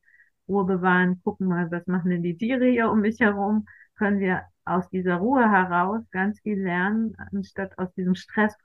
Ruhe 0.48 0.66
bewahren, 0.66 1.22
gucken 1.24 1.48
mal, 1.48 1.72
was 1.72 1.88
machen 1.88 2.12
denn 2.12 2.24
die 2.24 2.38
Tiere 2.38 2.66
hier 2.68 2.92
um 2.92 3.02
mich 3.02 3.20
herum, 3.20 3.68
können 3.96 4.20
wir 4.20 4.44
aus 4.66 4.90
dieser 4.90 5.18
Ruhe 5.18 5.50
heraus 5.50 6.04
ganz 6.12 6.40
viel 6.42 6.62
lernen, 6.62 7.16
anstatt 7.34 7.78
aus 7.80 7.94
diesem 7.96 8.16
Stress, 8.16 8.56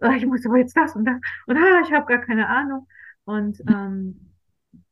oh, 0.00 0.10
ich 0.16 0.26
muss 0.26 0.46
aber 0.46 0.58
jetzt 0.58 0.76
das 0.76 0.96
und 0.96 1.04
das 1.06 1.16
und 1.46 1.56
ah, 1.56 1.82
ich 1.84 1.92
habe 1.92 2.06
gar 2.06 2.20
keine 2.20 2.48
Ahnung. 2.48 2.86
Und 3.24 3.60
ähm, 3.68 4.32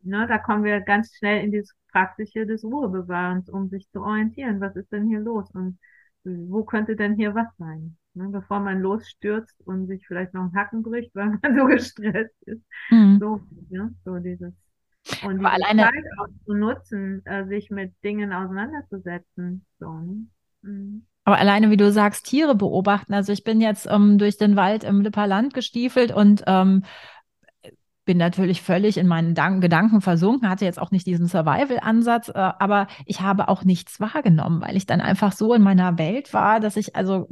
ne, 0.03 0.27
da 0.29 0.39
kommen 0.39 0.65
wir 0.65 0.81
ganz 0.81 1.15
schnell 1.17 1.45
in 1.45 1.53
dieses 1.53 1.75
Praktische 1.93 2.47
des 2.47 2.65
Ruhebewahrens, 2.65 3.49
um 3.51 3.69
sich 3.69 3.91
zu 3.91 4.03
orientieren, 4.03 4.61
was 4.61 4.77
ist 4.77 4.93
denn 4.93 5.09
hier 5.09 5.21
los 5.21 5.51
und 5.53 5.79
wo 6.25 6.65
könnte 6.65 6.97
denn 6.97 7.17
hier 7.17 7.35
was 7.35 7.49
sein? 7.59 7.98
Ne, 8.15 8.29
bevor 8.31 8.61
man 8.61 8.81
losstürzt 8.81 9.55
und 9.65 9.87
sich 9.87 10.07
vielleicht 10.07 10.35
noch 10.35 10.43
einen 10.43 10.55
Hacken 10.55 10.83
bricht, 10.83 11.11
weil 11.15 11.39
man 11.43 11.59
so 11.59 11.67
gestresst 11.67 12.37
ist. 12.47 12.63
Mhm. 12.91 13.19
So, 13.21 13.41
ja, 13.71 13.89
so 14.05 14.19
dieses. 14.19 14.53
Und 15.25 15.39
Aber 15.39 15.53
alleine 15.53 15.83
Zeit 15.83 16.05
auch 16.19 16.45
zu 16.45 16.55
nutzen, 16.55 17.25
äh, 17.25 17.47
sich 17.47 17.71
mit 17.71 17.95
Dingen 18.05 18.33
auseinanderzusetzen. 18.33 19.65
So, 19.79 19.93
ne? 19.93 20.27
mhm. 20.63 21.07
Aber 21.25 21.37
alleine, 21.39 21.71
wie 21.71 21.77
du 21.77 21.93
sagst, 21.93 22.25
Tiere 22.25 22.55
beobachten. 22.55 23.13
Also 23.13 23.35
ich 23.35 23.45
bin 23.45 23.61
jetzt 23.61 23.87
ähm, 23.91 24.17
durch 24.17 24.39
den 24.39 24.57
Wald 24.57 24.83
im 24.83 25.03
Lipper 25.03 25.27
Land 25.27 25.53
gestiefelt 25.53 26.11
und 26.11 26.43
ähm, 26.47 26.85
bin 28.09 28.17
natürlich 28.17 28.63
völlig 28.63 28.97
in 28.97 29.07
meinen 29.07 29.35
Dank 29.35 29.61
Gedanken 29.61 30.01
versunken, 30.01 30.49
hatte 30.49 30.65
jetzt 30.65 30.81
auch 30.81 30.91
nicht 30.91 31.07
diesen 31.07 31.27
Survival-Ansatz, 31.27 32.31
äh, 32.31 32.33
aber 32.39 32.87
ich 33.05 33.21
habe 33.21 33.49
auch 33.49 33.65
nichts 33.65 34.01
wahrgenommen, 34.01 34.63
weil 34.63 34.79
ich 34.79 34.87
dann 34.87 35.03
einfach 35.03 35.33
so 35.33 35.53
in 35.53 35.61
meiner 35.61 35.99
Welt 35.99 36.33
war, 36.33 36.59
dass 36.59 36.79
ich 36.79 36.97
also 36.97 37.29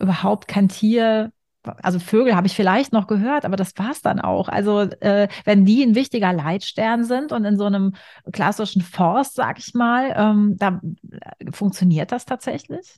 überhaupt 0.00 0.48
kein 0.48 0.70
Tier 0.70 1.30
also 1.82 1.98
Vögel 1.98 2.34
habe 2.34 2.46
ich 2.46 2.56
vielleicht 2.56 2.92
noch 2.92 3.06
gehört, 3.06 3.44
aber 3.44 3.56
das 3.56 3.76
war 3.76 3.90
es 3.90 4.00
dann 4.00 4.18
auch. 4.18 4.48
Also 4.48 4.80
äh, 4.80 5.28
wenn 5.44 5.66
die 5.66 5.84
ein 5.84 5.94
wichtiger 5.94 6.32
Leitstern 6.32 7.04
sind 7.04 7.30
und 7.30 7.44
in 7.44 7.58
so 7.58 7.66
einem 7.66 7.92
klassischen 8.32 8.82
Forst, 8.82 9.34
sag 9.34 9.58
ich 9.58 9.74
mal, 9.74 10.12
ähm, 10.16 10.56
da 10.58 10.80
äh, 11.38 11.52
funktioniert 11.52 12.10
das 12.10 12.24
tatsächlich? 12.24 12.96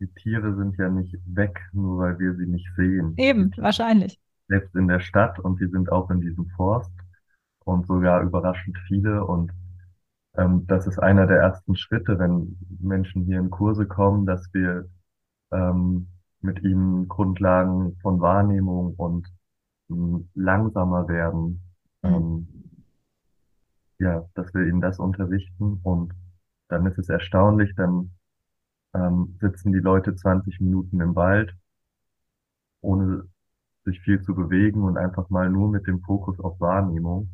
Die 0.00 0.06
Tiere 0.06 0.54
sind 0.54 0.76
ja 0.78 0.88
nicht 0.90 1.16
weg, 1.26 1.58
nur 1.72 1.98
weil 1.98 2.18
wir 2.18 2.34
sie 2.36 2.46
nicht 2.46 2.68
sehen. 2.76 3.14
Eben, 3.16 3.50
wahrscheinlich 3.56 4.20
selbst 4.48 4.74
in 4.74 4.88
der 4.88 5.00
Stadt 5.00 5.38
und 5.38 5.60
die 5.60 5.68
sind 5.68 5.90
auch 5.90 6.10
in 6.10 6.20
diesem 6.20 6.46
Forst 6.56 6.92
und 7.64 7.86
sogar 7.86 8.22
überraschend 8.22 8.78
viele. 8.86 9.24
Und 9.24 9.52
ähm, 10.36 10.66
das 10.66 10.86
ist 10.86 10.98
einer 10.98 11.26
der 11.26 11.38
ersten 11.38 11.76
Schritte, 11.76 12.18
wenn 12.18 12.56
Menschen 12.80 13.24
hier 13.24 13.38
in 13.38 13.50
Kurse 13.50 13.86
kommen, 13.86 14.26
dass 14.26 14.48
wir 14.52 14.88
ähm, 15.52 16.08
mit 16.40 16.62
ihnen 16.62 17.08
Grundlagen 17.08 17.96
von 18.02 18.20
Wahrnehmung 18.20 18.94
und 18.96 19.26
ähm, 19.90 20.28
langsamer 20.34 21.08
werden, 21.08 21.62
ähm, 22.02 22.48
ja, 23.98 24.24
dass 24.34 24.52
wir 24.54 24.66
ihnen 24.66 24.80
das 24.80 24.98
unterrichten 24.98 25.80
und 25.82 26.12
dann 26.68 26.86
ist 26.86 26.98
es 26.98 27.08
erstaunlich, 27.08 27.74
dann 27.76 28.10
ähm, 28.94 29.36
sitzen 29.40 29.72
die 29.72 29.78
Leute 29.78 30.14
20 30.14 30.60
Minuten 30.60 31.00
im 31.00 31.14
Wald, 31.14 31.54
ohne 32.80 33.28
sich 33.86 34.00
viel 34.00 34.20
zu 34.20 34.34
bewegen 34.34 34.82
und 34.82 34.98
einfach 34.98 35.30
mal 35.30 35.48
nur 35.48 35.70
mit 35.70 35.86
dem 35.86 36.02
Fokus 36.02 36.38
auf 36.40 36.60
Wahrnehmung 36.60 37.30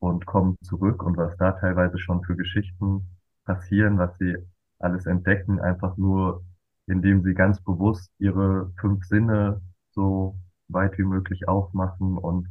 und 0.00 0.26
kommen 0.26 0.56
zurück 0.62 1.02
und 1.02 1.16
was 1.16 1.36
da 1.38 1.52
teilweise 1.52 1.98
schon 1.98 2.22
für 2.24 2.36
Geschichten 2.36 3.08
passieren, 3.44 3.96
was 3.96 4.16
sie 4.18 4.36
alles 4.78 5.06
entdecken, 5.06 5.60
einfach 5.60 5.96
nur, 5.96 6.44
indem 6.86 7.22
sie 7.22 7.34
ganz 7.34 7.62
bewusst 7.62 8.10
ihre 8.18 8.72
fünf 8.80 9.04
Sinne 9.06 9.62
so 9.92 10.36
weit 10.68 10.98
wie 10.98 11.04
möglich 11.04 11.48
aufmachen 11.48 12.18
und 12.18 12.48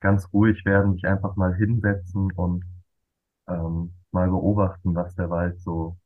ganz 0.00 0.32
ruhig 0.32 0.64
werden, 0.64 0.94
sich 0.94 1.06
einfach 1.06 1.36
mal 1.36 1.54
hinsetzen 1.54 2.32
und 2.32 2.64
ähm, 3.48 3.92
mal 4.12 4.28
beobachten, 4.30 4.94
was 4.94 5.14
der 5.14 5.30
Wald 5.30 5.60
so, 5.60 5.98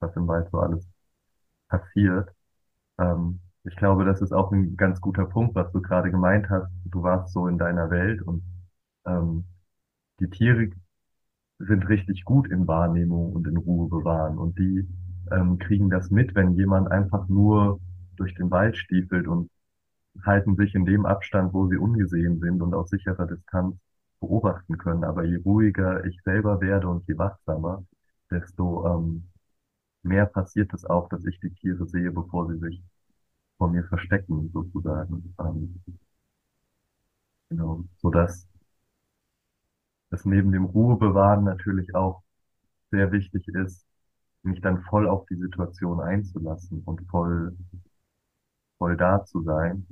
was 0.00 0.14
im 0.16 0.26
Wald 0.26 0.50
so 0.50 0.58
alles 0.58 0.86
passiert. 1.68 2.28
Ähm, 2.98 3.40
ich 3.64 3.76
glaube, 3.76 4.04
das 4.04 4.20
ist 4.22 4.32
auch 4.32 4.52
ein 4.52 4.76
ganz 4.76 5.00
guter 5.00 5.26
Punkt, 5.26 5.54
was 5.54 5.70
du 5.72 5.80
gerade 5.82 6.10
gemeint 6.10 6.48
hast. 6.50 6.70
Du 6.84 7.02
warst 7.02 7.32
so 7.32 7.46
in 7.48 7.58
deiner 7.58 7.90
Welt 7.90 8.22
und 8.22 8.42
ähm, 9.06 9.44
die 10.20 10.30
Tiere 10.30 10.70
sind 11.58 11.88
richtig 11.88 12.24
gut 12.24 12.48
in 12.50 12.66
Wahrnehmung 12.68 13.32
und 13.32 13.46
in 13.46 13.56
Ruhe 13.56 13.88
bewahren 13.88 14.38
und 14.38 14.58
die 14.58 14.88
ähm, 15.30 15.58
kriegen 15.58 15.90
das 15.90 16.10
mit, 16.10 16.34
wenn 16.34 16.54
jemand 16.54 16.90
einfach 16.90 17.28
nur 17.28 17.80
durch 18.16 18.34
den 18.34 18.50
Wald 18.50 18.76
stiefelt 18.76 19.26
und 19.28 19.50
halten 20.24 20.56
sich 20.56 20.74
in 20.74 20.84
dem 20.84 21.06
Abstand, 21.06 21.54
wo 21.54 21.68
sie 21.68 21.76
ungesehen 21.78 22.40
sind 22.40 22.62
und 22.62 22.74
aus 22.74 22.90
sicherer 22.90 23.26
Distanz 23.26 23.76
beobachten 24.20 24.78
können. 24.78 25.04
Aber 25.04 25.24
je 25.24 25.36
ruhiger 25.36 26.04
ich 26.04 26.20
selber 26.24 26.60
werde 26.60 26.88
und 26.88 27.06
je 27.08 27.18
wachsamer, 27.18 27.84
desto 28.30 28.86
ähm, 28.88 29.28
mehr 30.02 30.26
passiert 30.26 30.72
es 30.74 30.84
auch, 30.84 31.08
dass 31.08 31.24
ich 31.26 31.40
die 31.40 31.54
Tiere 31.54 31.86
sehe, 31.86 32.12
bevor 32.12 32.48
sie 32.48 32.58
sich 32.58 32.82
vor 33.62 33.68
mir 33.70 33.84
verstecken, 33.84 34.50
sozusagen. 34.52 35.36
Ähm, 35.38 35.80
genau, 37.48 37.84
so 37.98 38.10
dass 38.10 38.48
es 40.10 40.24
neben 40.24 40.52
dem 40.52 40.64
Ruhebewahren 40.64 41.42
natürlich 41.44 41.94
auch 41.96 42.22
sehr 42.90 43.12
wichtig 43.12 43.46
ist, 43.48 43.86
mich 44.42 44.60
dann 44.60 44.82
voll 44.84 45.08
auf 45.08 45.26
die 45.26 45.36
Situation 45.36 46.00
einzulassen 46.00 46.82
und 46.84 47.02
voll, 47.10 47.56
voll 48.78 48.96
da 48.98 49.24
zu 49.24 49.42
sein. 49.42 49.86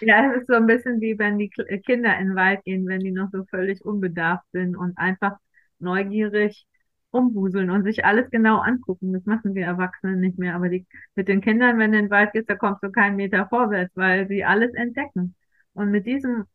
Ja, 0.00 0.30
es 0.32 0.42
ist 0.42 0.46
so 0.48 0.54
ein 0.54 0.66
bisschen 0.66 1.00
wie 1.00 1.18
wenn 1.18 1.38
die 1.38 1.50
äh, 1.68 1.78
Kinder 1.78 2.18
in 2.18 2.28
den 2.28 2.36
Wald 2.36 2.64
gehen, 2.64 2.86
wenn 2.86 3.00
die 3.00 3.12
noch 3.12 3.30
so 3.32 3.44
völlig 3.46 3.84
unbedarft 3.84 4.44
sind 4.52 4.76
und 4.76 4.96
einfach 4.98 5.36
neugierig 5.78 6.66
rumwuseln 7.12 7.70
und 7.70 7.84
sich 7.84 8.04
alles 8.04 8.30
genau 8.30 8.58
angucken. 8.58 9.12
Das 9.12 9.24
machen 9.26 9.54
wir 9.54 9.64
Erwachsenen 9.66 10.20
nicht 10.20 10.38
mehr. 10.38 10.54
Aber 10.54 10.68
die, 10.68 10.86
mit 11.14 11.28
den 11.28 11.40
Kindern, 11.40 11.78
wenn 11.78 11.92
du 11.92 11.98
in 11.98 12.04
den 12.06 12.10
Wald 12.10 12.32
gehst, 12.32 12.50
da 12.50 12.56
kommst 12.56 12.82
du 12.82 12.90
keinen 12.90 13.16
Meter 13.16 13.46
vorwärts, 13.48 13.96
weil 13.96 14.28
sie 14.28 14.44
alles 14.44 14.72
entdecken. 14.74 15.34
Und 15.74 15.90
mit 15.90 16.06
diesem 16.06 16.46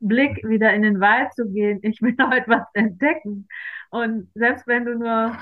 Blick 0.00 0.42
wieder 0.48 0.72
in 0.74 0.82
den 0.82 1.00
Wald 1.00 1.32
zu 1.34 1.48
gehen, 1.50 1.80
ich 1.82 2.00
will 2.02 2.16
heute 2.30 2.48
was 2.48 2.66
entdecken. 2.74 3.48
Und 3.90 4.30
selbst 4.34 4.66
wenn 4.66 4.84
du 4.84 4.96
nur 4.98 5.36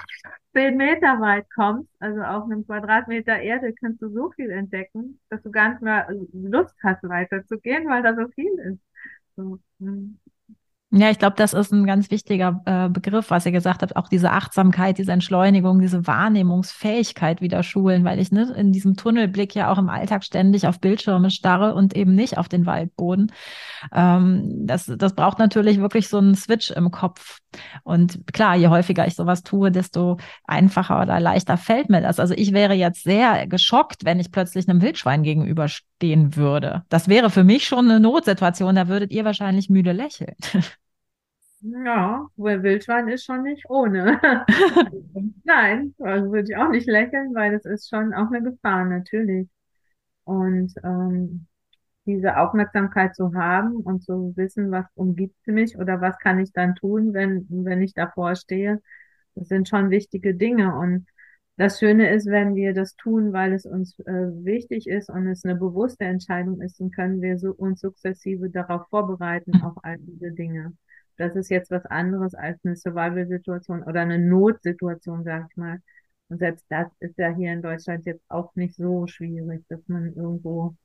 zehn 0.55 0.77
Meter 0.77 1.21
weit 1.21 1.47
kommst, 1.55 1.91
also 2.01 2.23
auf 2.23 2.45
einem 2.45 2.65
Quadratmeter 2.67 3.39
Erde, 3.41 3.75
kannst 3.75 4.03
du 4.03 4.09
so 4.11 4.31
viel 4.33 4.51
entdecken, 4.51 5.21
dass 5.29 5.43
du 5.43 5.51
gar 5.51 5.71
nicht 5.71 5.83
mehr 5.83 6.09
Lust 6.33 6.75
hast, 6.83 7.03
weiterzugehen, 7.05 7.89
weil 7.89 8.03
da 8.03 8.15
so 8.15 8.29
viel 8.29 8.53
ist. 8.61 8.81
So, 9.37 9.59
hm. 9.81 10.19
Ja, 10.91 11.11
ich 11.11 11.19
glaube, 11.19 11.37
das 11.37 11.53
ist 11.53 11.71
ein 11.71 11.85
ganz 11.85 12.11
wichtiger 12.11 12.63
äh, 12.65 12.89
Begriff, 12.89 13.31
was 13.31 13.45
ihr 13.45 13.53
gesagt 13.53 13.83
habt, 13.83 13.95
auch 13.97 14.09
diese 14.09 14.31
Achtsamkeit, 14.33 14.97
diese 14.97 15.13
Entschleunigung, 15.13 15.81
diese 15.81 16.07
Wahrnehmungsfähigkeit 16.07 17.43
wieder 17.43 17.63
schulen, 17.63 18.05
weil 18.05 18.19
ich 18.19 18.33
ne, 18.33 18.55
in 18.57 18.73
diesem 18.73 18.97
Tunnelblick 18.97 19.55
ja 19.55 19.71
auch 19.71 19.77
im 19.77 19.91
Alltag 19.91 20.25
ständig 20.25 20.67
auf 20.67 20.81
Bildschirme 20.81 21.31
starre 21.31 21.75
und 21.75 21.95
eben 21.95 22.15
nicht 22.15 22.39
auf 22.39 22.49
den 22.49 22.65
Waldboden. 22.65 23.33
Ähm, 23.93 24.67
das, 24.67 24.87
das 24.87 25.15
braucht 25.15 25.39
natürlich 25.39 25.79
wirklich 25.79 26.09
so 26.09 26.19
einen 26.19 26.35
Switch 26.35 26.71
im 26.71 26.91
Kopf. 26.91 27.41
Und 27.85 28.27
klar, 28.33 28.57
je 28.57 28.69
häufiger 28.69 29.07
ich 29.07 29.15
sowas 29.15 29.43
tue, 29.43 29.71
desto 29.71 30.17
einfacher 30.45 31.03
oder 31.03 31.21
leichter 31.21 31.59
fällt 31.59 31.91
mir 31.91 32.01
das. 32.01 32.19
Also 32.19 32.33
ich 32.33 32.53
wäre 32.53 32.73
jetzt 32.73 33.03
sehr 33.03 33.47
geschockt, 33.47 34.07
wenn 34.07 34.21
ich 34.21 34.33
plötzlich 34.33 34.67
einem 34.67 34.81
Wildschwein 34.81 35.23
gegenüberstehen 35.23 36.35
würde. 36.35 36.85
Das 36.89 37.09
wäre 37.09 37.29
für 37.29 37.45
mich 37.45 37.67
schon 37.67 37.91
eine 37.91 38.01
Notsituation, 38.01 38.75
da 38.75 38.89
würdet 38.89 39.13
ihr 39.13 39.27
wahrscheinlich 39.27 39.69
müde 39.69 39.93
lächeln. 39.93 40.35
Ja, 41.61 42.29
weil 42.37 42.63
Wildschwein 42.63 43.09
ist 43.09 43.25
schon 43.25 43.43
nicht 43.43 43.69
ohne. 43.69 44.21
Nein, 45.45 45.95
also 45.99 46.31
würde 46.31 46.51
ich 46.53 46.57
auch 46.57 46.71
nicht 46.71 46.87
lächeln, 46.87 47.35
weil 47.35 47.53
das 47.53 47.65
ist 47.65 47.89
schon 47.89 48.15
auch 48.15 48.29
eine 48.31 48.43
Gefahr, 48.43 48.85
natürlich. 48.85 49.49
Und 50.25 50.75
ähm, 50.85 51.47
diese 52.07 52.39
Aufmerksamkeit 52.39 53.17
zu 53.17 53.35
haben 53.35 53.77
und 53.77 54.03
zu 54.05 54.35
wissen, 54.37 54.71
was 54.73 54.87
umgibt 54.95 55.47
mich 55.47 55.79
oder 55.79 56.01
was 56.01 56.19
kann 56.19 56.39
ich 56.41 56.53
dann 56.53 56.75
tun, 56.77 57.15
wenn, 57.15 57.47
wenn 57.51 57.83
ich 57.83 57.95
davor 57.95 58.37
stehe, 58.37 58.81
das 59.35 59.49
sind 59.49 59.69
schon 59.69 59.91
wichtige 59.91 60.35
Dinge. 60.35 60.77
Und 60.77 61.09
das 61.57 61.79
Schöne 61.81 62.15
ist, 62.15 62.27
wenn 62.29 62.55
wir 62.57 62.75
das 62.75 62.97
tun, 62.97 63.33
weil 63.33 63.53
es 63.55 63.67
uns 63.67 63.99
äh, 64.01 64.13
wichtig 64.45 64.87
ist 64.89 65.11
und 65.11 65.27
es 65.29 65.45
eine 65.45 65.57
bewusste 65.57 66.05
Entscheidung 66.05 66.61
ist, 66.63 66.81
dann 66.81 66.91
können 66.93 67.23
wir 67.23 67.39
so, 67.39 67.53
uns 67.53 67.81
sukzessive 67.81 68.51
darauf 68.51 68.89
vorbereiten, 68.91 69.63
auf 69.63 69.75
all 69.85 69.99
diese 69.99 70.33
Dinge. 70.33 70.75
Das 71.19 71.37
ist 71.37 71.51
jetzt 71.51 71.71
was 71.71 71.85
anderes 71.87 72.35
als 72.35 72.65
eine 72.65 72.77
Survival-Situation 72.77 73.83
oder 73.83 74.01
eine 74.03 74.19
Notsituation, 74.19 75.25
sag 75.25 75.49
ich 75.51 75.57
mal. 75.57 75.81
Und 76.29 76.39
selbst 76.39 76.65
das 76.71 76.89
ist 77.01 77.19
ja 77.19 77.35
hier 77.35 77.53
in 77.53 77.63
Deutschland 77.63 78.07
jetzt 78.07 78.25
auch 78.31 78.55
nicht 78.55 78.77
so 78.77 79.07
schwierig, 79.07 79.65
dass 79.69 79.87
man 79.89 80.15
irgendwo, 80.15 80.77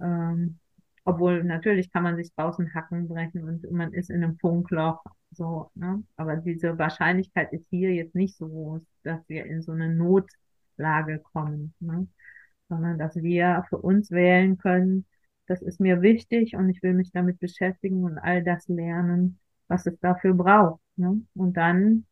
ähm, 0.00 0.58
obwohl 1.04 1.44
natürlich 1.44 1.92
kann 1.92 2.02
man 2.04 2.16
sich 2.16 2.32
draußen 2.34 2.74
Hacken 2.74 3.08
brechen 3.08 3.44
und 3.44 3.70
man 3.72 3.92
ist 3.94 4.10
in 4.10 4.22
einem 4.24 4.38
Funkloch, 4.38 5.02
so, 5.32 5.70
ne? 5.74 6.02
Aber 6.16 6.36
diese 6.36 6.78
Wahrscheinlichkeit 6.78 7.52
ist 7.52 7.66
hier 7.70 7.92
jetzt 7.94 8.14
nicht 8.14 8.36
so 8.36 8.48
groß, 8.48 8.82
dass 9.04 9.20
wir 9.28 9.46
in 9.46 9.62
so 9.62 9.72
eine 9.72 9.94
Notlage 9.94 11.20
kommen, 11.32 11.74
ne? 11.80 12.08
Sondern 12.68 12.98
dass 12.98 13.16
wir 13.16 13.64
für 13.68 13.78
uns 13.78 14.10
wählen 14.10 14.58
können, 14.58 15.06
das 15.46 15.62
ist 15.62 15.80
mir 15.80 16.02
wichtig 16.02 16.56
und 16.56 16.68
ich 16.70 16.82
will 16.82 16.94
mich 16.94 17.12
damit 17.12 17.38
beschäftigen 17.40 18.04
und 18.04 18.18
all 18.18 18.42
das 18.44 18.68
lernen, 18.68 19.38
was 19.72 19.86
es 19.86 19.98
dafür 20.00 20.34
braucht. 20.34 20.80
Ne? 20.96 21.22
Und 21.34 21.56
dann 21.56 22.06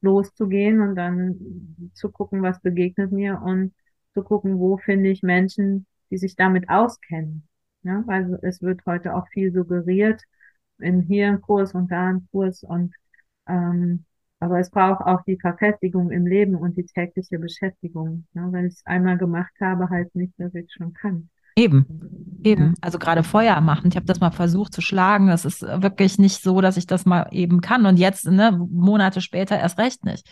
loszugehen 0.00 0.80
und 0.80 0.94
dann 0.96 1.90
zu 1.94 2.10
gucken, 2.10 2.42
was 2.42 2.60
begegnet 2.60 3.12
mir 3.12 3.40
und 3.42 3.74
zu 4.14 4.22
gucken, 4.22 4.58
wo 4.58 4.78
finde 4.78 5.10
ich 5.10 5.22
Menschen, 5.22 5.86
die 6.10 6.18
sich 6.18 6.36
damit 6.36 6.68
auskennen. 6.68 7.48
Ja, 7.82 8.04
also 8.06 8.36
es 8.42 8.62
wird 8.62 8.84
heute 8.86 9.14
auch 9.14 9.28
viel 9.28 9.52
suggeriert, 9.52 10.22
in 10.78 11.02
hier 11.02 11.28
ein 11.28 11.40
Kurs 11.40 11.74
und 11.74 11.90
da 11.90 12.08
ein 12.08 12.28
Kurs 12.30 12.62
und 12.62 12.94
ähm, 13.48 14.04
aber 14.38 14.60
es 14.60 14.70
braucht 14.70 15.00
auch 15.02 15.22
die 15.22 15.38
Verfestigung 15.40 16.10
im 16.10 16.26
Leben 16.26 16.56
und 16.56 16.76
die 16.76 16.84
tägliche 16.84 17.38
Beschäftigung. 17.38 18.26
Ja, 18.34 18.52
wenn 18.52 18.66
ich 18.66 18.74
es 18.74 18.86
einmal 18.86 19.16
gemacht 19.18 19.54
habe, 19.60 19.88
heißt 19.88 20.14
nicht, 20.14 20.34
dass 20.38 20.54
ich 20.54 20.66
es 20.66 20.72
schon 20.72 20.92
kann. 20.92 21.30
Eben, 21.56 22.40
eben. 22.44 22.74
Also 22.80 22.98
gerade 22.98 23.22
Feuer 23.22 23.60
machen. 23.60 23.88
Ich 23.88 23.96
habe 23.96 24.06
das 24.06 24.20
mal 24.20 24.30
versucht 24.30 24.72
zu 24.72 24.80
schlagen. 24.80 25.28
Das 25.28 25.44
ist 25.44 25.62
wirklich 25.62 26.18
nicht 26.18 26.42
so, 26.42 26.60
dass 26.60 26.76
ich 26.76 26.86
das 26.86 27.06
mal 27.06 27.28
eben 27.32 27.60
kann. 27.60 27.86
Und 27.86 27.98
jetzt, 27.98 28.26
ne, 28.26 28.52
Monate 28.52 29.20
später 29.20 29.58
erst 29.58 29.78
recht 29.78 30.04
nicht. 30.04 30.28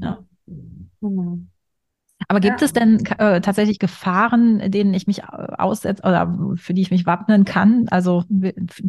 Ja. 0.00 0.18
Genau. 1.00 1.38
Aber 2.28 2.40
gibt 2.40 2.60
Ja. 2.60 2.64
es 2.64 2.72
denn 2.72 3.04
äh, 3.18 3.40
tatsächlich 3.40 3.78
Gefahren, 3.78 4.70
denen 4.70 4.94
ich 4.94 5.06
mich 5.06 5.24
aussetze 5.24 6.02
oder 6.02 6.54
für 6.56 6.74
die 6.74 6.82
ich 6.82 6.90
mich 6.90 7.06
wappnen 7.06 7.44
kann? 7.44 7.86
Also 7.90 8.24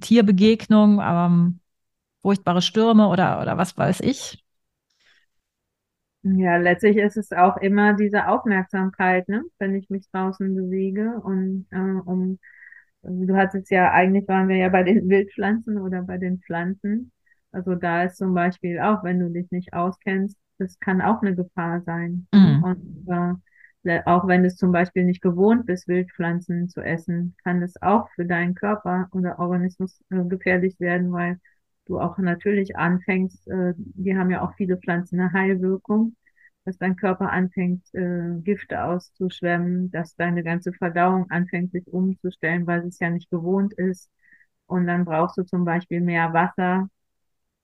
Tierbegegnung, 0.02 1.02
ähm, 1.04 1.60
furchtbare 2.22 2.62
Stürme 2.62 3.08
oder, 3.08 3.42
oder 3.42 3.58
was 3.58 3.78
weiß 3.78 4.02
ich? 4.02 4.44
Ja, 6.36 6.58
letztlich 6.58 6.98
ist 6.98 7.18
es 7.18 7.32
auch 7.32 7.58
immer 7.58 7.94
diese 7.94 8.28
Aufmerksamkeit, 8.28 9.30
ne? 9.30 9.44
Wenn 9.60 9.76
ich 9.76 9.90
mich 9.90 10.10
draußen 10.12 10.56
bewege 10.56 11.20
und 11.24 11.68
äh, 11.72 11.78
um, 11.78 12.40
du 13.02 13.36
hattest 13.36 13.70
ja, 13.72 13.92
eigentlich 13.92 14.28
waren 14.28 14.48
wir 14.48 14.58
ja 14.58 14.70
bei 14.70 14.84
den 14.84 15.08
Wildpflanzen 15.10 15.78
oder 15.78 16.02
bei 16.02 16.18
den 16.18 16.40
Pflanzen. 16.40 17.12
Also 17.52 17.76
da 17.76 18.04
ist 18.04 18.18
zum 18.18 18.34
Beispiel 18.34 18.80
auch, 18.80 19.04
wenn 19.04 19.20
du 19.20 19.30
dich 19.30 19.50
nicht 19.52 19.74
auskennst, 19.74 20.38
das 20.58 20.80
kann 20.80 21.02
auch 21.02 21.22
eine 21.22 21.36
Gefahr 21.36 21.82
sein. 21.82 22.28
Mhm. 22.34 22.64
Und 22.64 23.40
äh, 23.86 24.02
auch 24.06 24.28
wenn 24.28 24.42
du 24.42 24.48
es 24.48 24.58
zum 24.58 24.72
Beispiel 24.72 25.06
nicht 25.06 25.22
gewohnt 25.22 25.66
bist, 25.66 25.88
Wildpflanzen 25.88 26.68
zu 26.70 26.82
essen, 26.82 27.36
kann 27.44 27.62
das 27.62 27.82
auch 27.82 28.10
für 28.16 28.26
deinen 28.26 28.56
Körper 28.56 29.08
oder 29.12 29.40
Organismus 29.40 30.02
äh, 30.10 30.24
gefährlich 30.26 30.80
werden, 30.80 31.12
weil 31.12 31.40
du 31.88 32.00
auch 32.00 32.18
natürlich 32.18 32.76
anfängst, 32.78 33.48
äh, 33.48 33.74
die 33.78 34.18
haben 34.18 34.32
ja 34.32 34.42
auch 34.42 34.54
viele 34.56 34.78
Pflanzen 34.78 35.20
eine 35.20 35.34
Heilwirkung, 35.34 36.16
dass 36.66 36.78
dein 36.78 36.96
Körper 36.96 37.32
anfängt, 37.32 37.84
äh, 37.94 38.40
Gifte 38.44 38.84
auszuschwemmen, 38.84 39.92
dass 39.92 40.16
deine 40.16 40.44
ganze 40.44 40.74
Verdauung 40.74 41.30
anfängt, 41.32 41.72
sich 41.72 41.88
umzustellen, 41.88 42.68
weil 42.68 42.86
es 42.88 43.00
ja 43.00 43.10
nicht 43.10 43.30
gewohnt 43.30 43.74
ist. 43.74 44.10
Und 44.68 44.88
dann 44.88 45.06
brauchst 45.06 45.38
du 45.38 45.44
zum 45.44 45.66
Beispiel 45.66 46.02
mehr 46.02 46.34
Wasser, 46.34 46.90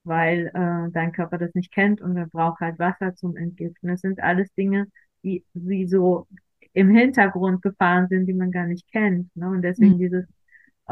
weil 0.03 0.47
äh, 0.53 0.91
dein 0.91 1.11
Körper 1.11 1.37
das 1.37 1.53
nicht 1.53 1.71
kennt 1.73 2.01
und 2.01 2.17
er 2.17 2.27
braucht 2.27 2.59
halt 2.61 2.79
Wasser 2.79 3.15
zum 3.15 3.35
Entgiften. 3.35 3.89
Das 3.89 4.01
sind 4.01 4.21
alles 4.21 4.53
Dinge, 4.55 4.87
die, 5.23 5.45
die 5.53 5.87
so 5.87 6.27
im 6.73 6.89
Hintergrund 6.89 7.61
gefahren 7.61 8.07
sind, 8.09 8.25
die 8.25 8.33
man 8.33 8.51
gar 8.51 8.65
nicht 8.67 8.91
kennt. 8.91 9.35
Ne? 9.35 9.47
Und 9.47 9.61
deswegen 9.61 9.95
mhm. 9.95 9.99
dieses 9.99 10.25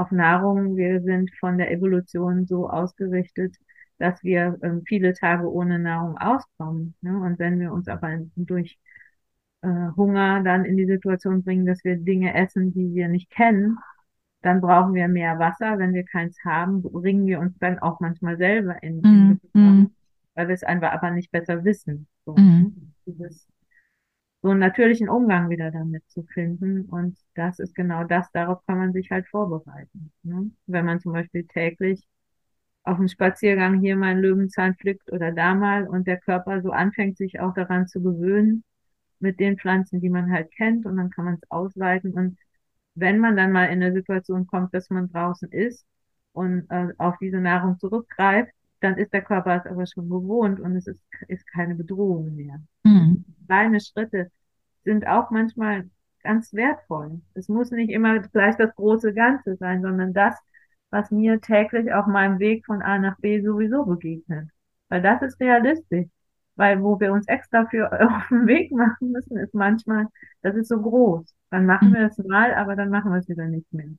auf 0.02 0.12
Nahrung, 0.12 0.76
wir 0.76 1.02
sind 1.02 1.32
von 1.40 1.58
der 1.58 1.72
Evolution 1.72 2.46
so 2.48 2.70
ausgerichtet, 2.70 3.56
dass 4.00 4.24
wir 4.24 4.58
ähm, 4.64 4.82
viele 4.86 5.14
Tage 5.14 5.52
ohne 5.52 5.78
Nahrung 5.78 6.18
auskommen. 6.18 6.96
Ne? 7.02 7.18
Und 7.20 7.38
wenn 7.40 7.60
wir 7.60 7.72
uns 7.72 7.88
aber 7.88 8.18
durch 8.36 8.80
äh, 9.62 9.68
Hunger 9.96 10.42
dann 10.44 10.66
in 10.66 10.76
die 10.76 10.88
Situation 10.88 11.44
bringen, 11.44 11.68
dass 11.68 11.84
wir 11.84 11.98
Dinge 11.98 12.34
essen, 12.34 12.74
die 12.74 12.94
wir 12.94 13.08
nicht 13.08 13.30
kennen, 13.30 13.78
dann 14.42 14.60
brauchen 14.60 14.96
wir 14.96 15.08
mehr 15.08 15.38
Wasser. 15.38 15.78
Wenn 15.78 15.94
wir 15.94 16.04
keins 16.04 16.36
haben, 16.44 16.82
bringen 16.82 17.28
wir 17.28 17.40
uns 17.40 17.58
dann 17.60 17.78
auch 17.78 18.00
manchmal 18.00 18.38
selber 18.38 18.82
in, 18.82 19.02
in 19.04 19.40
mm, 19.54 19.92
weil 20.34 20.48
wir 20.48 20.56
es 20.56 20.64
einfach 20.64 20.92
aber 20.94 21.12
nicht 21.12 21.32
besser 21.32 21.64
wissen. 21.64 22.08
So, 22.26 22.34
mm. 22.36 22.92
Dieses, 23.06 23.48
so 24.42 24.50
einen 24.50 24.60
natürlichen 24.60 25.10
Umgang 25.10 25.50
wieder 25.50 25.72
damit 25.72 26.04
zu 26.10 26.24
finden. 26.24 26.86
Und 26.86 27.18
das 27.36 27.60
ist 27.60 27.76
genau 27.76 28.04
das, 28.04 28.32
darauf 28.32 28.66
kann 28.66 28.80
man 28.80 28.94
sich 28.94 29.12
halt 29.12 29.28
vorbereiten. 29.28 30.12
Ne? 30.24 30.52
Wenn 30.68 30.86
man 30.86 31.00
zum 31.00 31.14
Beispiel 31.14 31.46
täglich 31.48 32.08
auf 32.84 32.98
dem 32.98 33.08
Spaziergang 33.08 33.80
hier 33.80 33.96
mal 33.96 34.12
einen 34.12 34.22
Löwenzahn 34.22 34.76
pflückt 34.76 35.12
oder 35.12 35.32
da 35.32 35.54
mal 35.54 35.88
und 35.88 36.08
der 36.08 36.20
Körper 36.20 36.62
so 36.62 36.72
anfängt, 36.72 37.18
sich 37.18 37.40
auch 37.40 37.54
daran 37.54 37.88
zu 37.88 38.02
gewöhnen 38.02 38.64
mit 39.20 39.40
den 39.40 39.58
Pflanzen, 39.58 40.02
die 40.02 40.10
man 40.10 40.32
halt 40.32 40.52
kennt 40.52 40.86
und 40.86 40.98
dann 40.98 41.12
kann 41.12 41.26
man 41.26 41.36
es 41.36 41.52
ausweiten 41.52 42.14
und 42.14 42.38
wenn 42.96 43.20
man 43.20 43.38
dann 43.38 43.52
mal 43.52 43.66
in 43.66 43.84
eine 43.84 43.94
Situation 43.94 44.48
kommt, 44.48 44.74
dass 44.74 44.90
man 44.90 45.12
draußen 45.12 45.50
ist 45.52 45.86
und 46.34 46.66
äh, 46.70 46.90
auf 46.98 47.16
diese 47.20 47.38
Nahrung 47.40 47.80
zurückgreift, 47.80 48.52
dann 48.82 48.98
ist 48.98 49.13
der 49.13 49.22
Körper 49.22 49.56
es 49.56 49.65
aber 49.65 49.86
schon 49.86 50.10
gewohnt 50.10 50.60
und 50.60 50.76
es 50.76 50.88
ist, 50.88 51.02
ist 51.28 51.48
keine 51.48 51.76
Bedrohung 51.76 52.36
mehr. 52.36 52.60
Mhm. 52.84 53.24
Kleine 53.48 53.80
Schritte 53.80 54.32
sind 54.84 55.08
auch 55.08 55.30
manchmal 55.32 55.89
ganz 56.24 56.54
wertvoll. 56.54 57.22
Es 57.34 57.48
muss 57.48 57.72
nicht 57.72 57.91
immer 57.91 58.20
gleich 58.20 58.56
das 58.58 58.76
große 58.76 59.13
Ganze 59.13 59.56
sein, 59.56 59.82
sondern 59.82 60.13
das, 60.13 60.36
was 60.89 61.12
mir 61.12 61.39
täglich 61.39 61.94
auf 61.94 62.08
meinem 62.08 62.39
Weg 62.39 62.65
von 62.65 62.82
A 62.82 63.00
nach 63.00 63.17
B 63.20 63.41
sowieso 63.41 63.86
begegnet. 63.86 64.50
Weil 64.89 65.02
das 65.02 65.22
ist 65.22 65.39
realistisch. 65.39 66.08
Weil 66.56 66.84
wo 66.84 67.00
wir 67.00 67.13
uns 67.13 67.28
extra 67.28 67.65
für 67.65 67.91
auf 68.08 68.28
den 68.30 68.46
Weg 68.48 68.72
machen 68.72 69.12
müssen, 69.12 69.38
ist 69.38 69.54
manchmal, 69.54 70.08
das 70.41 70.56
ist 70.56 70.67
so 70.67 70.82
groß. 70.82 71.34
Dann 71.50 71.65
machen 71.65 71.89
mhm. 71.89 71.94
wir 71.94 72.06
es 72.08 72.17
mal, 72.17 72.54
aber 72.54 72.76
dann 72.76 72.89
machen 72.89 73.12
wir 73.12 73.20
es 73.20 73.30
wieder 73.30 73.46
nicht 73.46 73.72
mehr. 73.72 73.89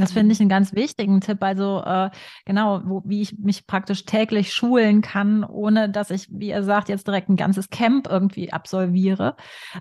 Das 0.00 0.12
finde 0.12 0.32
ich 0.32 0.40
einen 0.40 0.48
ganz 0.48 0.74
wichtigen 0.74 1.20
Tipp. 1.20 1.42
Also 1.42 1.82
äh, 1.84 2.10
genau, 2.44 2.80
wo, 2.84 3.02
wie 3.04 3.22
ich 3.22 3.38
mich 3.38 3.66
praktisch 3.66 4.04
täglich 4.04 4.52
schulen 4.52 5.02
kann, 5.02 5.44
ohne 5.44 5.88
dass 5.88 6.10
ich, 6.10 6.28
wie 6.30 6.48
ihr 6.48 6.62
sagt, 6.62 6.88
jetzt 6.88 7.06
direkt 7.06 7.28
ein 7.28 7.36
ganzes 7.36 7.70
Camp 7.70 8.08
irgendwie 8.08 8.52
absolviere. 8.52 9.36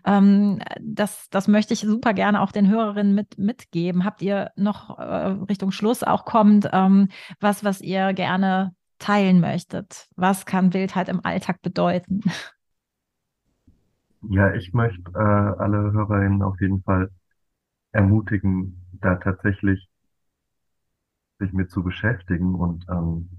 Ähm, 0.06 0.60
das, 0.82 1.30
das 1.30 1.48
möchte 1.48 1.74
ich 1.74 1.82
super 1.82 2.14
gerne 2.14 2.42
auch 2.42 2.52
den 2.52 2.70
Hörerinnen 2.70 3.16
mit, 3.16 3.38
mitgeben. 3.38 4.06
Habt 4.06 4.22
ihr 4.22 4.52
noch 4.56 5.00
äh, 5.00 5.04
Richtung 5.50 5.72
Schluss 5.72 6.04
auch 6.04 6.26
kommt, 6.26 6.70
ähm, 6.72 7.10
was, 7.40 7.64
was 7.64 7.82
ihr 7.82 8.14
gerne 8.14 8.74
teilen 9.00 9.40
möchtet? 9.40 10.08
Was 10.16 10.46
kann 10.46 10.74
Wildheit 10.74 11.10
im 11.10 11.26
Alltag 11.26 11.62
bedeuten? 11.62 12.22
Ja, 14.30 14.54
ich 14.54 14.74
möchte 14.74 15.12
äh, 15.16 15.18
alle 15.18 15.94
Hörerinnen 15.94 16.44
auf 16.44 16.60
jeden 16.60 16.84
Fall 16.84 17.10
ermutigen, 17.92 18.86
da 19.02 19.16
tatsächlich 19.16 19.89
sich 21.40 21.54
mit 21.54 21.72
zu 21.72 21.84
beschäftigen 21.84 22.56
und 22.56 22.86
ähm, 22.90 23.30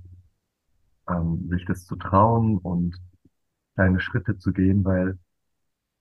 ähm, 1.09 1.49
sich 1.49 1.65
das 1.67 1.85
zu 1.87 1.97
trauen 1.97 2.59
und 2.59 2.97
kleine 3.75 4.01
Schritte 4.01 4.39
zu 4.39 4.53
gehen, 4.53 4.85
weil 4.85 5.19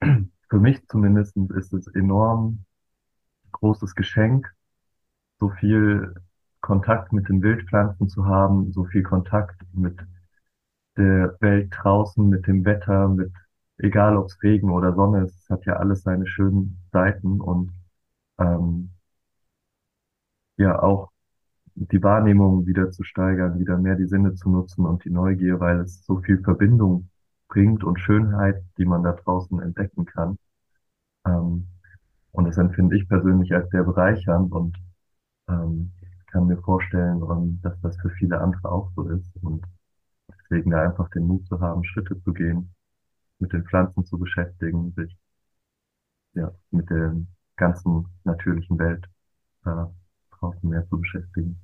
für 0.00 0.58
mich 0.58 0.86
zumindest 0.88 1.36
ist 1.36 1.72
es 1.72 1.86
enorm 1.88 2.64
großes 3.52 3.94
Geschenk, 3.94 4.52
so 5.38 5.50
viel 5.50 6.14
Kontakt 6.60 7.12
mit 7.12 7.28
den 7.28 7.42
Wildpflanzen 7.42 8.08
zu 8.08 8.26
haben, 8.26 8.72
so 8.72 8.84
viel 8.84 9.02
Kontakt 9.02 9.62
mit 9.72 9.98
der 10.96 11.36
Welt 11.40 11.72
draußen, 11.76 12.28
mit 12.28 12.46
dem 12.46 12.64
Wetter, 12.64 13.08
mit 13.08 13.32
egal 13.78 14.16
ob 14.16 14.26
es 14.26 14.42
Regen 14.42 14.70
oder 14.70 14.94
Sonne 14.94 15.24
ist, 15.24 15.36
es 15.42 15.50
hat 15.50 15.64
ja 15.64 15.74
alles 15.76 16.02
seine 16.02 16.26
schönen 16.26 16.78
Seiten 16.92 17.40
und 17.40 17.72
ähm, 18.38 18.90
ja 20.56 20.80
auch 20.82 21.09
die 21.88 22.02
Wahrnehmung 22.02 22.66
wieder 22.66 22.90
zu 22.90 23.04
steigern, 23.04 23.58
wieder 23.58 23.78
mehr 23.78 23.96
die 23.96 24.06
Sinne 24.06 24.34
zu 24.34 24.50
nutzen 24.50 24.84
und 24.84 25.04
die 25.04 25.10
Neugier, 25.10 25.60
weil 25.60 25.80
es 25.80 26.04
so 26.04 26.18
viel 26.20 26.42
Verbindung 26.42 27.08
bringt 27.48 27.84
und 27.84 27.98
Schönheit, 27.98 28.62
die 28.78 28.84
man 28.84 29.02
da 29.02 29.12
draußen 29.12 29.60
entdecken 29.60 30.04
kann. 30.04 30.38
Ähm, 31.26 31.66
und 32.32 32.44
das 32.46 32.58
empfinde 32.58 32.96
ich 32.96 33.08
persönlich 33.08 33.52
als 33.54 33.70
sehr 33.70 33.84
bereichernd 33.84 34.52
und 34.52 34.76
ähm, 35.48 35.92
kann 36.28 36.46
mir 36.46 36.58
vorstellen, 36.58 37.22
um, 37.22 37.60
dass 37.62 37.80
das 37.80 37.96
für 37.98 38.10
viele 38.10 38.40
andere 38.40 38.70
auch 38.70 38.90
so 38.94 39.08
ist. 39.08 39.34
Und 39.42 39.64
deswegen 40.28 40.70
da 40.70 40.82
einfach 40.82 41.08
den 41.10 41.26
Mut 41.26 41.46
zu 41.46 41.60
haben, 41.60 41.82
Schritte 41.84 42.20
zu 42.22 42.32
gehen, 42.32 42.74
mit 43.38 43.52
den 43.52 43.64
Pflanzen 43.64 44.04
zu 44.04 44.18
beschäftigen, 44.18 44.92
sich 44.92 45.16
ja, 46.34 46.52
mit 46.70 46.88
der 46.90 47.16
ganzen 47.56 48.06
natürlichen 48.24 48.78
Welt 48.78 49.04
äh, 49.64 49.86
draußen 50.30 50.68
mehr 50.68 50.86
zu 50.88 51.00
beschäftigen. 51.00 51.60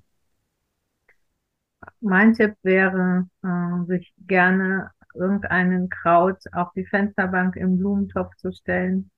Mein 2.01 2.35
Tipp 2.35 2.55
wäre, 2.63 3.29
äh, 3.43 3.87
sich 3.87 4.13
gerne 4.27 4.91
irgendeinen 5.15 5.89
Kraut 5.89 6.39
auf 6.53 6.73
die 6.75 6.87
Fensterbank 6.87 7.57
im 7.57 7.79
Blumentopf 7.79 8.35
zu 8.37 8.53
stellen 8.53 9.11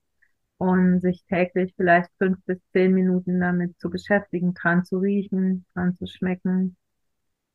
und 0.59 1.01
sich 1.01 1.25
täglich 1.27 1.75
vielleicht 1.77 2.11
fünf 2.19 2.39
bis 2.47 2.59
zehn 2.73 2.93
Minuten 2.95 3.41
damit 3.41 3.79
zu 3.81 3.91
beschäftigen, 3.91 4.55
dran 4.55 4.85
zu 4.85 4.99
riechen, 4.99 5.67
dran 5.75 5.95
zu 5.97 6.07
schmecken, 6.07 6.77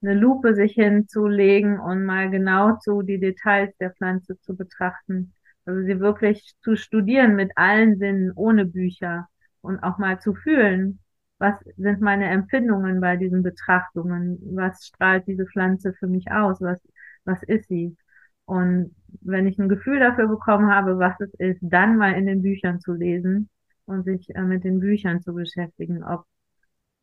eine 0.02 0.16
Lupe 0.16 0.56
sich 0.56 0.74
hinzulegen 0.74 1.80
und 1.80 2.06
mal 2.06 2.30
genau 2.30 2.78
zu 2.78 3.02
die 3.02 3.20
Details 3.20 3.76
der 3.80 3.92
Pflanze 3.94 4.40
zu 4.42 4.56
betrachten. 4.56 5.34
Also 5.66 5.82
sie 5.86 6.00
wirklich 6.00 6.54
zu 6.62 6.76
studieren 6.76 7.36
mit 7.36 7.52
allen 7.56 7.98
Sinnen, 7.98 8.32
ohne 8.36 8.66
Bücher 8.66 9.28
und 9.62 9.80
auch 9.80 9.98
mal 9.98 10.20
zu 10.20 10.34
fühlen, 10.34 11.00
was 11.40 11.56
sind 11.78 12.02
meine 12.02 12.30
Empfindungen 12.30 13.02
bei 13.02 13.18
diesen 13.18 13.44
Betrachtungen? 13.44 14.40
Was 14.56 14.86
strahlt 14.86 15.28
diese 15.28 15.46
Pflanze 15.46 15.94
für 15.94 16.08
mich 16.08 16.32
aus? 16.32 16.62
Was, 16.62 16.80
was 17.26 17.44
ist 17.44 17.68
sie? 17.68 17.98
Und 18.46 18.96
wenn 19.22 19.48
ich 19.48 19.58
ein 19.60 19.70
Gefühl 19.70 20.00
dafür 20.00 20.28
bekommen 20.28 20.72
habe, 20.72 21.00
was 21.00 21.20
es 21.20 21.34
ist, 21.36 21.60
dann 21.62 21.98
mal 21.98 22.14
in 22.14 22.26
den 22.26 22.42
Büchern 22.42 22.80
zu 22.80 22.94
lesen 22.94 23.50
und 23.86 24.04
sich 24.06 24.34
äh, 24.36 24.42
mit 24.42 24.64
den 24.64 24.80
Büchern 24.80 25.22
zu 25.22 25.34
beschäftigen, 25.34 26.04
ob 26.04 26.26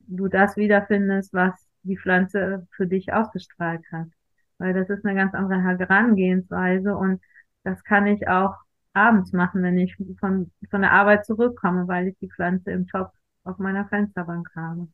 du 0.01 0.29
das 0.29 0.57
wiederfindest, 0.57 1.33
was 1.33 1.55
die 1.83 1.97
Pflanze 1.99 2.67
für 2.73 2.87
dich 2.87 3.13
ausgestrahlt 3.13 3.85
hat. 3.93 4.09
Weil 4.59 4.75
das 4.75 4.91
ist 4.91 5.05
eine 5.05 5.15
ganz 5.15 5.35
andere 5.35 5.63
Herangehensweise 5.63 6.97
und 6.97 7.21
das 7.65 7.83
kann 7.85 8.07
ich 8.07 8.29
auch 8.29 8.55
abends 8.93 9.33
machen, 9.33 9.63
wenn 9.63 9.79
ich 9.79 9.97
von, 10.19 10.51
von 10.71 10.83
der 10.83 10.93
Arbeit 10.93 11.25
zurückkomme, 11.25 11.89
weil 11.89 12.09
ich 12.09 12.19
die 12.19 12.31
Pflanze 12.31 12.73
im 12.73 12.87
Topf 12.87 13.13
auf 13.45 13.59
meiner 13.59 13.87
Fensterbank 13.89 14.49
habe. 14.55 14.89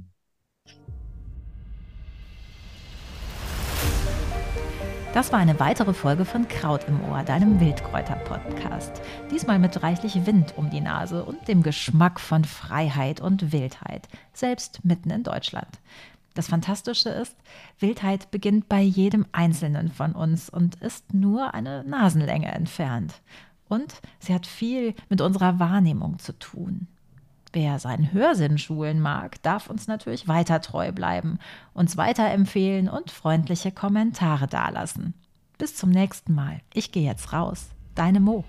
Das 5.16 5.32
war 5.32 5.38
eine 5.38 5.59
weitere 5.59 5.94
Folge 5.94 6.26
von 6.26 6.46
Kraut 6.46 6.86
im 6.88 7.02
Ohr, 7.04 7.22
deinem 7.22 7.59
Wildkräuter-Podcast. 7.59 9.00
Diesmal 9.30 9.59
mit 9.59 9.82
reichlich 9.82 10.26
Wind 10.26 10.52
um 10.59 10.68
die 10.68 10.82
Nase 10.82 11.24
und 11.24 11.48
dem 11.48 11.62
Geschmack 11.62 12.20
von 12.20 12.44
Freiheit 12.44 13.22
und 13.22 13.50
Wildheit, 13.50 14.09
selbst 14.34 14.84
mitten 14.84 15.09
in 15.09 15.22
Deutschland. 15.22 15.80
Das 16.34 16.48
Fantastische 16.48 17.09
ist, 17.09 17.34
Wildheit 17.78 18.30
beginnt 18.30 18.68
bei 18.68 18.82
jedem 18.82 19.24
Einzelnen 19.32 19.90
von 19.90 20.12
uns 20.12 20.50
und 20.50 20.74
ist 20.82 21.14
nur 21.14 21.54
eine 21.54 21.82
Nasenlänge 21.84 22.52
entfernt. 22.52 23.22
Und 23.69 23.95
sie 24.19 24.35
hat 24.35 24.47
viel 24.47 24.95
mit 25.09 25.21
unserer 25.21 25.59
Wahrnehmung 25.59 26.19
zu 26.19 26.39
tun. 26.39 26.87
Wer 27.53 27.79
seinen 27.79 28.12
Hörsinn 28.12 28.59
schulen 28.59 29.01
mag, 29.01 29.43
darf 29.43 29.71
uns 29.71 29.87
natürlich 29.87 30.29
weiter 30.29 30.61
treu 30.61 30.93
bleiben, 30.93 31.39
uns 31.73 31.97
weiterempfehlen 31.97 32.89
und 32.89 33.11
freundliche 33.11 33.73
Kommentare 33.73 34.47
dalassen. 34.47 35.14
Bis 35.59 35.75
zum 35.75 35.91
nächsten 35.91 36.35
Mal. 36.35 36.61
Ich 36.75 36.93
gehe 36.93 37.09
jetzt 37.09 37.33
raus. 37.33 37.71
Deine 37.95 38.21
Mo. 38.21 38.45